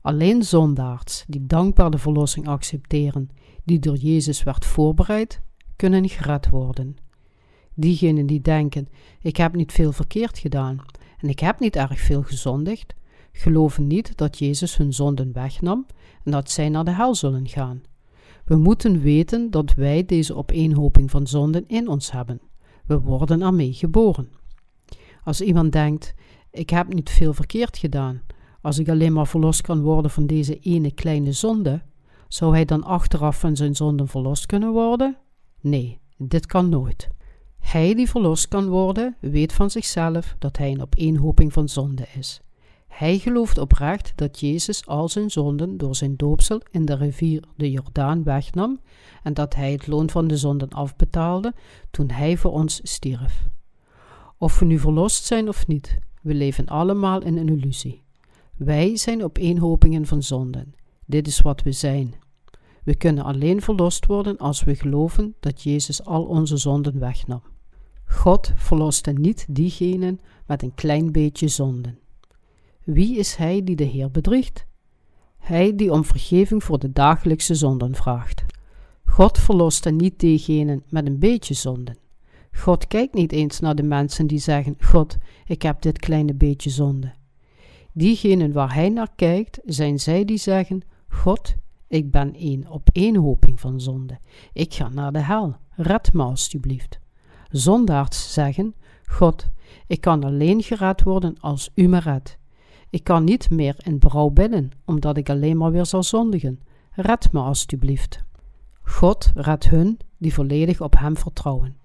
Alleen 0.00 0.42
zondaards 0.42 1.24
die 1.28 1.46
dankbaar 1.46 1.90
de 1.90 1.98
verlossing 1.98 2.48
accepteren 2.48 3.30
die 3.64 3.78
door 3.78 3.96
Jezus 3.96 4.42
werd 4.42 4.64
voorbereid, 4.64 5.40
kunnen 5.76 6.08
gered 6.08 6.48
worden. 6.50 6.96
Diegenen 7.74 8.26
die 8.26 8.40
denken: 8.40 8.88
ik 9.20 9.36
heb 9.36 9.54
niet 9.54 9.72
veel 9.72 9.92
verkeerd 9.92 10.38
gedaan 10.38 10.78
en 11.18 11.28
ik 11.28 11.38
heb 11.38 11.60
niet 11.60 11.76
erg 11.76 12.00
veel 12.00 12.22
gezondigd, 12.22 12.94
geloven 13.32 13.86
niet 13.86 14.16
dat 14.16 14.38
Jezus 14.38 14.76
hun 14.76 14.92
zonden 14.92 15.32
wegnam 15.32 15.86
en 16.24 16.30
dat 16.30 16.50
zij 16.50 16.68
naar 16.68 16.84
de 16.84 16.90
hel 16.90 17.14
zullen 17.14 17.48
gaan. 17.48 17.82
We 18.44 18.56
moeten 18.56 19.00
weten 19.00 19.50
dat 19.50 19.74
wij 19.74 20.04
deze 20.04 20.34
opeenhoping 20.34 21.10
van 21.10 21.26
zonden 21.26 21.68
in 21.68 21.88
ons 21.88 22.12
hebben. 22.12 22.40
We 22.86 23.00
worden 23.00 23.42
ermee 23.42 23.72
geboren. 23.72 24.28
Als 25.24 25.40
iemand 25.40 25.72
denkt: 25.72 26.14
ik 26.50 26.70
heb 26.70 26.94
niet 26.94 27.10
veel 27.10 27.34
verkeerd 27.34 27.78
gedaan, 27.78 28.22
als 28.60 28.78
ik 28.78 28.88
alleen 28.88 29.12
maar 29.12 29.26
verlost 29.26 29.60
kan 29.60 29.80
worden 29.82 30.10
van 30.10 30.26
deze 30.26 30.58
ene 30.58 30.92
kleine 30.92 31.32
zonde, 31.32 31.82
zou 32.28 32.52
hij 32.52 32.64
dan 32.64 32.84
achteraf 32.84 33.38
van 33.38 33.56
zijn 33.56 33.74
zonden 33.74 34.08
verlost 34.08 34.46
kunnen 34.46 34.72
worden? 34.72 35.16
Nee, 35.64 36.00
dit 36.16 36.46
kan 36.46 36.68
nooit. 36.68 37.08
Hij 37.58 37.94
die 37.94 38.08
verlost 38.08 38.48
kan 38.48 38.68
worden, 38.68 39.16
weet 39.20 39.52
van 39.52 39.70
zichzelf 39.70 40.36
dat 40.38 40.56
hij 40.56 40.70
een 40.70 40.82
opeenhoping 40.82 41.52
van 41.52 41.68
zonde 41.68 42.06
is. 42.18 42.40
Hij 42.86 43.18
gelooft 43.18 43.58
oprecht 43.58 44.12
dat 44.14 44.40
Jezus 44.40 44.86
al 44.86 45.08
zijn 45.08 45.30
zonden 45.30 45.76
door 45.76 45.96
zijn 45.96 46.16
doopsel 46.16 46.60
in 46.70 46.84
de 46.84 46.96
rivier 46.96 47.44
de 47.56 47.70
Jordaan 47.70 48.22
wegnam 48.22 48.80
en 49.22 49.34
dat 49.34 49.54
hij 49.54 49.72
het 49.72 49.86
loon 49.86 50.10
van 50.10 50.26
de 50.26 50.36
zonden 50.36 50.68
afbetaalde 50.68 51.54
toen 51.90 52.10
hij 52.10 52.36
voor 52.36 52.52
ons 52.52 52.80
stierf. 52.82 53.48
Of 54.38 54.58
we 54.58 54.64
nu 54.64 54.78
verlost 54.78 55.24
zijn 55.24 55.48
of 55.48 55.66
niet, 55.66 55.98
we 56.22 56.34
leven 56.34 56.66
allemaal 56.66 57.22
in 57.22 57.36
een 57.36 57.48
illusie. 57.48 58.02
Wij 58.56 58.96
zijn 58.96 59.24
opeenhopingen 59.24 60.06
van 60.06 60.22
zonden. 60.22 60.74
Dit 61.06 61.26
is 61.26 61.40
wat 61.40 61.62
we 61.62 61.72
zijn. 61.72 62.14
We 62.84 62.94
kunnen 62.94 63.24
alleen 63.24 63.62
verlost 63.62 64.06
worden 64.06 64.36
als 64.36 64.64
we 64.64 64.74
geloven 64.74 65.34
dat 65.40 65.62
Jezus 65.62 66.04
al 66.04 66.24
onze 66.24 66.56
zonden 66.56 66.98
wegnam. 66.98 67.42
God 68.04 68.52
verloste 68.56 69.10
niet 69.10 69.46
diegenen 69.48 70.20
met 70.46 70.62
een 70.62 70.74
klein 70.74 71.12
beetje 71.12 71.48
zonden. 71.48 71.98
Wie 72.84 73.18
is 73.18 73.34
hij 73.34 73.64
die 73.64 73.76
de 73.76 73.84
Heer 73.84 74.10
bedriegt? 74.10 74.66
Hij 75.36 75.76
die 75.76 75.92
om 75.92 76.04
vergeving 76.04 76.64
voor 76.64 76.78
de 76.78 76.92
dagelijkse 76.92 77.54
zonden 77.54 77.94
vraagt. 77.94 78.44
God 79.04 79.38
verloste 79.38 79.90
niet 79.90 80.18
diegenen 80.20 80.82
met 80.88 81.06
een 81.06 81.18
beetje 81.18 81.54
zonden. 81.54 81.98
God 82.52 82.86
kijkt 82.86 83.14
niet 83.14 83.32
eens 83.32 83.60
naar 83.60 83.74
de 83.74 83.82
mensen 83.82 84.26
die 84.26 84.38
zeggen: 84.38 84.76
God, 84.80 85.16
ik 85.46 85.62
heb 85.62 85.82
dit 85.82 85.98
kleine 85.98 86.34
beetje 86.34 86.70
zonde. 86.70 87.12
Diegenen 87.92 88.52
waar 88.52 88.74
hij 88.74 88.88
naar 88.88 89.10
kijkt, 89.16 89.60
zijn 89.64 90.00
zij 90.00 90.24
die 90.24 90.38
zeggen: 90.38 90.82
God, 91.08 91.54
ik 91.88 92.10
ben 92.10 92.32
een 92.36 92.68
opeenhoping 92.68 93.60
van 93.60 93.80
zonde. 93.80 94.18
Ik 94.52 94.74
ga 94.74 94.88
naar 94.88 95.12
de 95.12 95.18
hel. 95.18 95.56
Red 95.70 96.12
me 96.12 96.22
alstublieft. 96.22 96.98
Zondaards 97.48 98.32
zeggen: 98.32 98.74
God, 99.06 99.50
ik 99.86 100.00
kan 100.00 100.24
alleen 100.24 100.62
gered 100.62 101.02
worden 101.02 101.36
als 101.40 101.70
u 101.74 101.86
me 101.86 101.98
redt. 101.98 102.38
Ik 102.90 103.04
kan 103.04 103.24
niet 103.24 103.50
meer 103.50 103.76
in 103.78 103.98
berouw 103.98 104.30
bidden, 104.30 104.70
omdat 104.84 105.16
ik 105.16 105.30
alleen 105.30 105.56
maar 105.56 105.70
weer 105.70 105.86
zal 105.86 106.02
zondigen. 106.02 106.60
Red 106.90 107.32
me 107.32 107.40
alstublieft. 107.40 108.24
God 108.82 109.32
redt 109.34 109.68
hun 109.68 109.98
die 110.18 110.34
volledig 110.34 110.80
op 110.80 110.98
Hem 110.98 111.16
vertrouwen. 111.16 111.76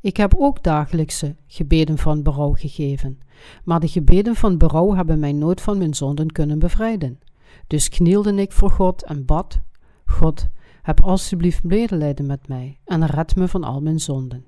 Ik 0.00 0.16
heb 0.16 0.34
ook 0.36 0.62
dagelijkse 0.62 1.36
gebeden 1.46 1.98
van 1.98 2.22
berouw 2.22 2.52
gegeven, 2.52 3.18
maar 3.64 3.80
de 3.80 3.88
gebeden 3.88 4.34
van 4.34 4.58
berouw 4.58 4.94
hebben 4.94 5.18
mij 5.18 5.32
nooit 5.32 5.60
van 5.60 5.78
mijn 5.78 5.94
zonden 5.94 6.32
kunnen 6.32 6.58
bevrijden. 6.58 7.18
Dus 7.66 7.88
knielde 7.88 8.34
ik 8.34 8.52
voor 8.52 8.70
God 8.70 9.04
en 9.04 9.24
bad: 9.24 9.60
God, 10.04 10.48
heb 10.82 11.00
alstublieft 11.00 11.64
medelijden 11.64 12.26
met 12.26 12.48
mij 12.48 12.78
en 12.84 13.06
red 13.06 13.36
me 13.36 13.48
van 13.48 13.64
al 13.64 13.80
mijn 13.80 14.00
zonden. 14.00 14.44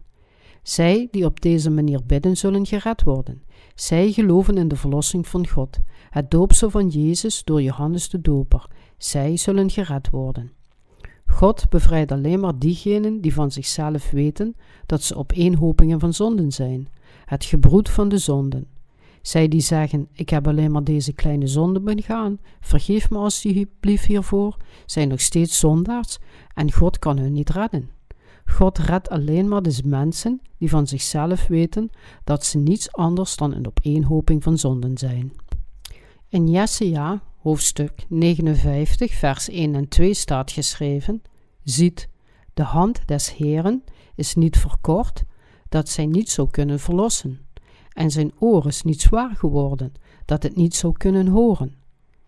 Zij 0.62 1.08
die 1.10 1.24
op 1.24 1.40
deze 1.40 1.70
manier 1.70 2.00
bidden, 2.06 2.36
zullen 2.36 2.66
gered 2.66 3.02
worden. 3.02 3.42
Zij 3.74 4.12
geloven 4.12 4.56
in 4.56 4.68
de 4.68 4.76
verlossing 4.76 5.28
van 5.28 5.48
God, 5.48 5.78
het 6.10 6.30
doopsel 6.30 6.70
van 6.70 6.88
Jezus 6.88 7.44
door 7.44 7.62
Johannes 7.62 8.08
de 8.08 8.20
Doper. 8.20 8.66
Zij 8.98 9.36
zullen 9.36 9.70
gered 9.70 10.10
worden. 10.10 10.52
God 11.26 11.68
bevrijdt 11.68 12.12
alleen 12.12 12.40
maar 12.40 12.58
diegenen 12.58 13.20
die 13.20 13.34
van 13.34 13.50
zichzelf 13.50 14.10
weten 14.10 14.56
dat 14.86 15.02
ze 15.02 15.16
opeenhopingen 15.16 16.00
van 16.00 16.14
zonden 16.14 16.52
zijn, 16.52 16.88
het 17.24 17.44
gebroed 17.44 17.88
van 17.90 18.08
de 18.08 18.18
zonden. 18.18 18.66
Zij 19.24 19.48
die 19.48 19.60
zeggen: 19.60 20.08
Ik 20.12 20.28
heb 20.28 20.48
alleen 20.48 20.70
maar 20.70 20.84
deze 20.84 21.12
kleine 21.12 21.46
zonde 21.46 21.80
begaan, 21.80 22.38
vergeef 22.60 23.10
me 23.10 23.18
alsjeblieft 23.18 24.04
hiervoor, 24.04 24.56
zijn 24.86 25.08
nog 25.08 25.20
steeds 25.20 25.58
zondaars 25.58 26.18
en 26.54 26.72
God 26.72 26.98
kan 26.98 27.18
hun 27.18 27.32
niet 27.32 27.50
redden. 27.50 27.90
God 28.44 28.78
redt 28.78 29.08
alleen 29.08 29.48
maar 29.48 29.62
de 29.62 29.80
mensen 29.84 30.40
die 30.58 30.68
van 30.68 30.86
zichzelf 30.86 31.46
weten 31.46 31.90
dat 32.24 32.44
ze 32.44 32.58
niets 32.58 32.92
anders 32.92 33.36
dan 33.36 33.54
een 33.54 33.66
opeenhoping 33.66 34.42
van 34.42 34.58
zonden 34.58 34.98
zijn. 34.98 35.32
In 36.28 36.50
Jesaja, 36.50 37.22
hoofdstuk 37.38 38.06
59, 38.08 39.14
vers 39.14 39.48
1 39.48 39.74
en 39.74 39.88
2 39.88 40.14
staat 40.14 40.50
geschreven: 40.50 41.22
Ziet, 41.62 42.08
de 42.54 42.62
hand 42.62 43.06
des 43.06 43.34
Heeren 43.34 43.84
is 44.14 44.34
niet 44.34 44.56
verkort, 44.56 45.24
dat 45.68 45.88
zij 45.88 46.06
niet 46.06 46.30
zou 46.30 46.50
kunnen 46.50 46.80
verlossen 46.80 47.43
en 47.94 48.10
zijn 48.10 48.32
oor 48.38 48.66
is 48.66 48.82
niet 48.82 49.00
zwaar 49.00 49.36
geworden, 49.36 49.92
dat 50.24 50.42
het 50.42 50.56
niet 50.56 50.74
zou 50.74 50.92
kunnen 50.92 51.26
horen. 51.26 51.74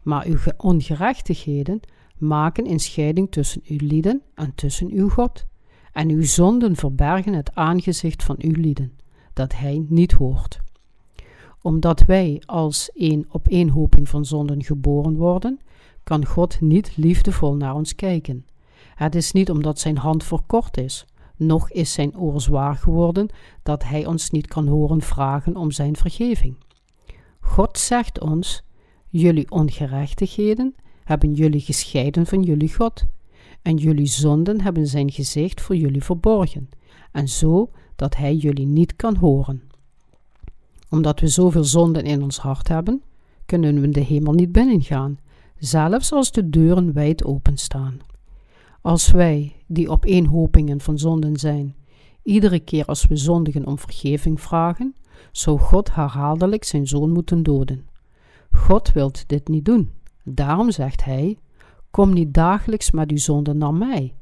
Maar 0.03 0.27
uw 0.27 0.39
ongerechtigheden 0.57 1.81
maken 2.19 2.71
een 2.71 2.81
scheiding 2.81 3.31
tussen 3.31 3.63
uw 3.67 3.79
lieden 3.81 4.23
en 4.35 4.55
tussen 4.55 4.91
uw 4.91 5.09
God, 5.09 5.45
en 5.93 6.11
uw 6.11 6.23
zonden 6.23 6.77
verbergen 6.77 7.33
het 7.33 7.55
aangezicht 7.55 8.23
van 8.23 8.37
uw 8.39 8.61
lieden, 8.61 8.93
dat 9.33 9.55
hij 9.55 9.85
niet 9.89 10.13
hoort. 10.13 10.61
Omdat 11.63 12.05
wij 12.05 12.43
als 12.47 12.91
een 12.95 13.27
opeenhoping 13.29 14.09
van 14.09 14.25
zonden 14.25 14.65
geboren 14.65 15.17
worden, 15.17 15.61
kan 16.05 16.27
God 16.27 16.61
niet 16.61 16.97
liefdevol 16.97 17.55
naar 17.55 17.75
ons 17.75 17.95
kijken. 17.95 18.47
Het 18.95 19.15
is 19.15 19.33
niet 19.33 19.51
omdat 19.51 19.79
zijn 19.79 19.99
hand 19.99 20.25
verkort 20.25 20.77
is, 20.77 21.07
nog 21.37 21.71
is 21.71 21.93
zijn 21.93 22.19
oor 22.19 22.41
zwaar 22.41 22.75
geworden 22.75 23.29
dat 23.63 23.85
hij 23.85 24.07
ons 24.07 24.31
niet 24.31 24.47
kan 24.47 24.67
horen 24.67 25.01
vragen 25.01 25.57
om 25.57 25.71
zijn 25.71 25.97
vergeving. 25.97 26.57
God 27.41 27.79
zegt 27.79 28.21
ons: 28.21 28.63
Jullie 29.09 29.51
ongerechtigheden 29.51 30.75
hebben 31.05 31.35
jullie 31.35 31.61
gescheiden 31.61 32.27
van 32.27 32.43
jullie 32.43 32.75
God, 32.75 33.05
en 33.63 33.77
jullie 33.77 34.07
zonden 34.07 34.61
hebben 34.61 34.87
zijn 34.87 35.11
gezicht 35.11 35.61
voor 35.61 35.77
jullie 35.77 36.03
verborgen, 36.03 36.69
en 37.13 37.29
zo 37.29 37.71
dat 37.97 38.17
hij 38.17 38.35
jullie 38.35 38.67
niet 38.67 38.97
kan 38.97 39.17
horen. 39.17 39.63
Omdat 40.91 41.21
we 41.21 41.27
zoveel 41.27 41.65
zonden 41.65 42.05
in 42.05 42.23
ons 42.23 42.39
hart 42.39 42.69
hebben, 42.69 43.03
kunnen 43.47 43.81
we 43.81 43.89
de 43.89 44.01
hemel 44.01 44.33
niet 44.33 44.53
binnengaan, 44.53 45.19
zelfs 45.59 46.13
als 46.13 46.33
de 46.33 46.51
deuren 46.51 46.93
wijd 46.93 47.25
openstaan. 47.25 48.01
Als 48.87 49.11
wij, 49.11 49.53
die 49.67 49.89
opeenhopingen 49.89 50.81
van 50.81 50.99
zonden 50.99 51.37
zijn, 51.37 51.75
iedere 52.23 52.61
keer 52.61 52.85
als 52.85 53.07
we 53.07 53.17
zondigen 53.17 53.67
om 53.67 53.79
vergeving 53.79 54.41
vragen, 54.41 54.95
zou 55.33 55.59
God 55.59 55.95
herhaaldelijk 55.95 56.65
zijn 56.65 56.87
zoon 56.87 57.11
moeten 57.11 57.43
doden. 57.43 57.89
God 58.51 58.93
wil 58.93 59.11
dit 59.27 59.49
niet 59.49 59.65
doen. 59.65 59.91
Daarom 60.25 60.71
zegt 60.71 61.05
hij: 61.05 61.39
Kom 61.91 62.13
niet 62.13 62.35
dagelijks 62.35 62.91
met 62.91 63.11
uw 63.11 63.17
zonden 63.17 63.59
naar 63.59 63.75
mij. 63.75 64.15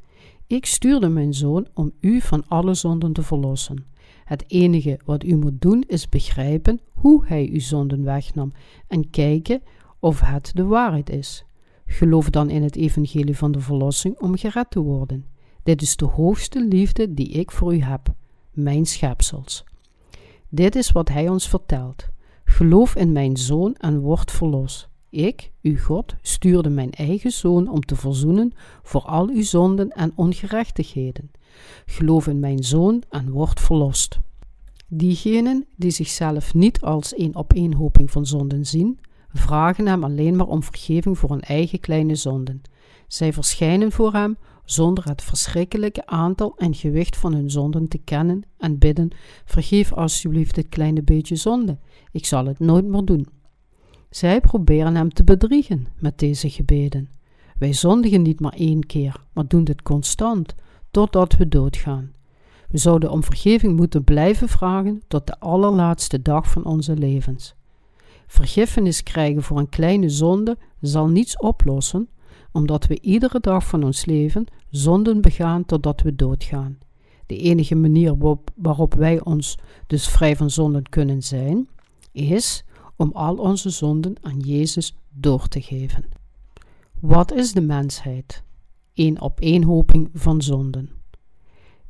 Ik 0.47 0.67
stuurde 0.67 1.09
mijn 1.09 1.35
zoon 1.35 1.67
om 1.75 1.93
u 2.01 2.21
van 2.21 2.45
alle 2.49 2.75
zonden 2.75 3.13
te 3.13 3.23
verlossen. 3.23 3.87
Het 4.25 4.45
enige 4.47 5.01
wat 5.05 5.25
u 5.25 5.37
moet 5.37 5.61
doen 5.61 5.85
is 5.87 6.09
begrijpen 6.09 6.81
hoe 6.93 7.27
hij 7.27 7.49
uw 7.53 7.61
zonden 7.61 8.05
wegnam 8.05 8.53
en 8.87 9.11
kijken 9.11 9.63
of 9.99 10.21
het 10.21 10.51
de 10.55 10.65
waarheid 10.65 11.11
is. 11.11 11.45
Geloof 11.87 12.31
dan 12.31 12.51
in 12.51 12.63
het 12.63 12.77
evangelie 12.77 13.37
van 13.37 13.53
de 13.53 13.61
verlossing 13.61 14.21
om 14.21 14.37
gered 14.37 14.71
te 14.71 14.81
worden. 14.81 15.25
Dit 15.63 15.83
is 15.83 15.97
de 15.97 16.05
hoogste 16.05 16.65
liefde 16.65 17.15
die 17.15 17.29
ik 17.29 17.51
voor 17.51 17.75
u 17.75 17.79
heb, 17.79 18.15
mijn 18.51 18.87
schepsels. 18.87 19.65
Dit 20.49 20.77
is 20.77 20.93
wat 20.93 21.09
hij 21.09 21.29
ons 21.29 21.49
vertelt. 21.49 22.09
Geloof 22.45 22.97
in 22.97 23.13
mijn 23.13 23.37
zoon 23.37 23.75
en 23.75 24.01
word 24.01 24.31
verlost. 24.31 24.89
Ik, 25.11 25.51
uw 25.63 25.77
God, 25.77 26.15
stuurde 26.23 26.69
mijn 26.69 26.91
eigen 26.91 27.31
zoon 27.31 27.69
om 27.69 27.81
te 27.81 27.97
verzoenen 27.97 28.53
voor 28.83 29.03
al 29.03 29.29
uw 29.29 29.43
zonden 29.43 29.89
en 29.91 30.13
ongerechtigheden. 30.15 31.31
Geloof 31.87 32.27
in 32.27 32.41
mijn 32.41 32.65
zoon 32.65 33.03
en 33.11 33.31
word 33.31 33.61
verlost. 33.61 34.19
Diegenen 34.89 35.67
die 35.77 35.91
zichzelf 35.91 36.55
niet 36.55 36.81
als 36.81 37.19
een 37.19 37.37
opeenhoping 37.37 38.11
van 38.11 38.27
zonden 38.27 38.67
zien, 38.67 38.99
vragen 39.41 39.87
hem 39.87 40.05
alleen 40.05 40.37
maar 40.37 40.47
om 40.47 40.63
vergeving 40.63 41.19
voor 41.19 41.31
hun 41.31 41.41
eigen 41.41 41.81
kleine 41.81 42.15
zonden. 42.15 42.63
Zij 43.09 43.33
verschijnen 43.33 43.93
voor 43.93 44.13
hem 44.13 44.37
zonder 44.65 45.05
het 45.05 45.23
verschrikkelijke 45.23 46.07
aantal 46.07 46.55
en 46.57 46.75
gewicht 46.75 47.17
van 47.17 47.35
hun 47.35 47.51
zonden 47.51 47.89
te 47.89 47.99
kennen 47.99 48.43
en 48.59 48.79
bidden: 48.79 49.11
Vergeef 49.45 49.93
alsjeblieft 49.93 50.55
dit 50.55 50.69
kleine 50.69 51.03
beetje 51.03 51.37
zonde, 51.37 51.79
ik 52.13 52.27
zal 52.27 52.47
het 52.47 52.59
nooit 52.59 52.87
meer 52.87 53.05
doen. 53.05 53.29
Zij 54.11 54.41
proberen 54.41 54.95
hem 54.95 55.13
te 55.13 55.25
bedriegen 55.25 55.87
met 55.99 56.19
deze 56.19 56.51
gebeden. 56.51 57.09
Wij 57.59 57.73
zondigen 57.73 58.23
niet 58.23 58.41
maar 58.41 58.53
één 58.53 58.87
keer, 58.87 59.25
maar 59.33 59.47
doen 59.47 59.65
dit 59.65 59.83
constant, 59.83 60.55
totdat 60.91 61.37
we 61.37 61.49
doodgaan. 61.49 62.13
We 62.69 62.79
zouden 62.79 63.11
om 63.11 63.25
vergeving 63.25 63.77
moeten 63.77 64.05
blijven 64.05 64.49
vragen 64.49 65.03
tot 65.09 65.27
de 65.27 65.41
allerlaatste 65.41 66.23
dag 66.23 66.51
van 66.51 66.65
onze 66.65 66.97
levens. 66.97 67.55
Vergiffenis 68.27 69.03
krijgen 69.03 69.43
voor 69.43 69.59
een 69.59 69.69
kleine 69.69 70.09
zonde 70.09 70.59
zal 70.81 71.09
niets 71.09 71.39
oplossen, 71.39 72.09
omdat 72.53 72.87
we 72.87 73.01
iedere 73.01 73.41
dag 73.41 73.67
van 73.67 73.85
ons 73.85 74.05
leven 74.05 74.47
zonden 74.71 75.21
begaan 75.21 75.65
totdat 75.65 76.01
we 76.03 76.15
doodgaan. 76.15 76.79
De 77.27 77.37
enige 77.37 77.75
manier 77.75 78.41
waarop 78.55 78.95
wij 78.95 79.25
ons 79.25 79.59
dus 79.87 80.09
vrij 80.09 80.37
van 80.37 80.51
zonden 80.51 80.89
kunnen 80.89 81.23
zijn, 81.23 81.69
is 82.13 82.65
om 82.97 83.11
al 83.13 83.37
onze 83.37 83.71
zonden 83.71 84.15
aan 84.21 84.39
Jezus 84.39 84.97
door 85.13 85.49
te 85.49 85.61
geven. 85.61 86.05
Wat 87.01 87.33
is 87.33 87.53
de 87.53 87.61
mensheid? 87.61 88.43
Een 88.95 89.21
opeenhoping 89.21 90.11
van 90.13 90.43
zonden. 90.43 90.91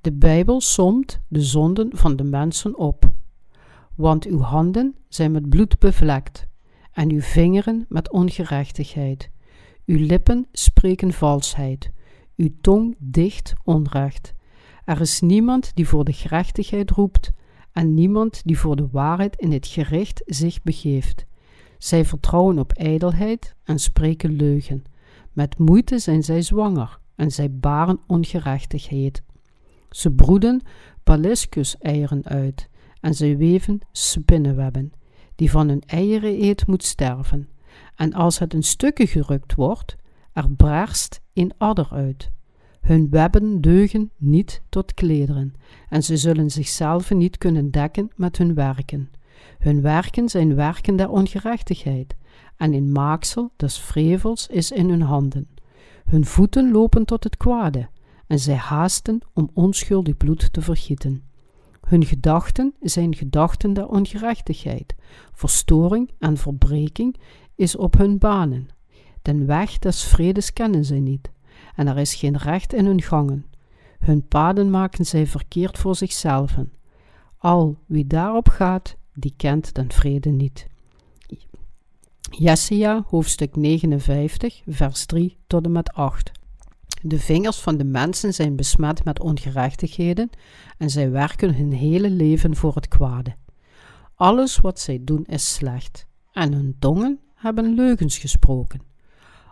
De 0.00 0.12
Bijbel 0.12 0.60
somt 0.60 1.20
de 1.28 1.42
zonden 1.42 1.96
van 1.96 2.16
de 2.16 2.24
mensen 2.24 2.78
op. 2.78 3.12
Want 3.96 4.24
uw 4.24 4.40
handen 4.40 4.96
zijn 5.08 5.32
met 5.32 5.48
bloed 5.48 5.78
bevlekt, 5.78 6.46
en 6.92 7.10
uw 7.10 7.20
vingeren 7.20 7.84
met 7.88 8.10
ongerechtigheid. 8.10 9.30
Uw 9.86 10.06
lippen 10.06 10.46
spreken 10.52 11.12
valsheid, 11.12 11.90
uw 12.36 12.48
tong 12.60 12.94
dicht 12.98 13.54
onrecht. 13.64 14.32
Er 14.84 15.00
is 15.00 15.20
niemand 15.20 15.74
die 15.74 15.88
voor 15.88 16.04
de 16.04 16.12
gerechtigheid 16.12 16.90
roept, 16.90 17.32
en 17.72 17.94
niemand 17.94 18.42
die 18.44 18.58
voor 18.58 18.76
de 18.76 18.88
waarheid 18.90 19.36
in 19.36 19.52
het 19.52 19.66
gericht 19.66 20.22
zich 20.26 20.62
begeeft. 20.62 21.26
Zij 21.78 22.04
vertrouwen 22.04 22.58
op 22.58 22.72
ijdelheid 22.72 23.54
en 23.64 23.78
spreken 23.78 24.32
leugen. 24.32 24.84
Met 25.32 25.58
moeite 25.58 25.98
zijn 25.98 26.22
zij 26.22 26.42
zwanger 26.42 26.98
en 27.14 27.30
zij 27.30 27.52
baren 27.52 28.00
ongerechtigheid. 28.06 29.22
Ze 29.90 30.10
broeden 30.10 30.62
paliskus-eieren 31.02 32.24
uit 32.24 32.68
en 33.04 33.14
zij 33.14 33.36
weven 33.36 33.80
spinnenwebben. 33.92 34.92
Die 35.34 35.50
van 35.50 35.68
hun 35.68 35.82
eieren 35.86 36.42
eet 36.42 36.66
moet 36.66 36.84
sterven. 36.84 37.48
En 37.96 38.12
als 38.12 38.38
het 38.38 38.54
in 38.54 38.62
stukken 38.62 39.06
gerukt 39.06 39.54
wordt, 39.54 39.96
er 40.32 40.54
barst 40.54 41.20
een 41.32 41.52
adder 41.58 41.88
uit. 41.90 42.30
Hun 42.80 43.10
webben 43.10 43.60
deugen 43.60 44.10
niet 44.16 44.62
tot 44.68 44.94
klederen, 44.94 45.54
en 45.88 46.02
ze 46.02 46.16
zullen 46.16 46.50
zichzelf 46.50 47.10
niet 47.10 47.38
kunnen 47.38 47.70
dekken 47.70 48.10
met 48.16 48.38
hun 48.38 48.54
werken. 48.54 49.10
Hun 49.58 49.80
werken 49.80 50.28
zijn 50.28 50.54
werken 50.54 50.96
der 50.96 51.08
ongerechtigheid, 51.08 52.14
en 52.56 52.72
een 52.72 52.92
maaksel 52.92 53.52
des 53.56 53.78
vrevels 53.78 54.46
is 54.46 54.70
in 54.70 54.88
hun 54.88 55.02
handen. 55.02 55.48
Hun 56.04 56.24
voeten 56.24 56.70
lopen 56.70 57.04
tot 57.04 57.24
het 57.24 57.36
kwade, 57.36 57.88
en 58.26 58.38
zij 58.38 58.56
haasten 58.56 59.20
om 59.32 59.50
onschuldig 59.54 60.16
bloed 60.16 60.52
te 60.52 60.62
vergieten. 60.62 61.32
Hun 61.86 62.04
gedachten 62.04 62.74
zijn 62.80 63.14
gedachten 63.14 63.72
der 63.72 63.88
ongerechtigheid. 63.88 64.94
Verstoring 65.32 66.10
en 66.18 66.36
verbreking 66.36 67.16
is 67.54 67.76
op 67.76 67.96
hun 67.98 68.18
banen. 68.18 68.68
Den 69.22 69.46
weg 69.46 69.78
des 69.78 70.04
vredes 70.04 70.52
kennen 70.52 70.84
zij 70.84 71.00
niet 71.00 71.32
en 71.74 71.86
er 71.86 71.98
is 71.98 72.14
geen 72.14 72.36
recht 72.36 72.72
in 72.72 72.86
hun 72.86 73.02
gangen. 73.02 73.46
Hun 73.98 74.28
paden 74.28 74.70
maken 74.70 75.06
zij 75.06 75.26
verkeerd 75.26 75.78
voor 75.78 75.96
zichzelf. 75.96 76.56
Al 77.38 77.78
wie 77.86 78.06
daarop 78.06 78.48
gaat, 78.48 78.96
die 79.14 79.34
kent 79.36 79.74
den 79.74 79.92
vrede 79.92 80.30
niet. 80.30 80.66
Jesaja, 82.30 83.04
hoofdstuk 83.06 83.56
59, 83.56 84.62
vers 84.66 85.06
3 85.06 85.36
tot 85.46 85.64
en 85.64 85.72
met 85.72 85.92
8. 85.92 86.30
De 87.06 87.18
vingers 87.18 87.58
van 87.60 87.76
de 87.76 87.84
mensen 87.84 88.34
zijn 88.34 88.56
besmet 88.56 89.04
met 89.04 89.20
ongerechtigheden 89.20 90.30
en 90.78 90.90
zij 90.90 91.10
werken 91.10 91.54
hun 91.54 91.72
hele 91.72 92.10
leven 92.10 92.56
voor 92.56 92.74
het 92.74 92.88
kwade. 92.88 93.34
Alles 94.14 94.58
wat 94.58 94.80
zij 94.80 95.00
doen 95.02 95.24
is 95.24 95.54
slecht 95.54 96.06
en 96.32 96.52
hun 96.52 96.76
tongen 96.78 97.20
hebben 97.34 97.74
leugens 97.74 98.18
gesproken. 98.18 98.80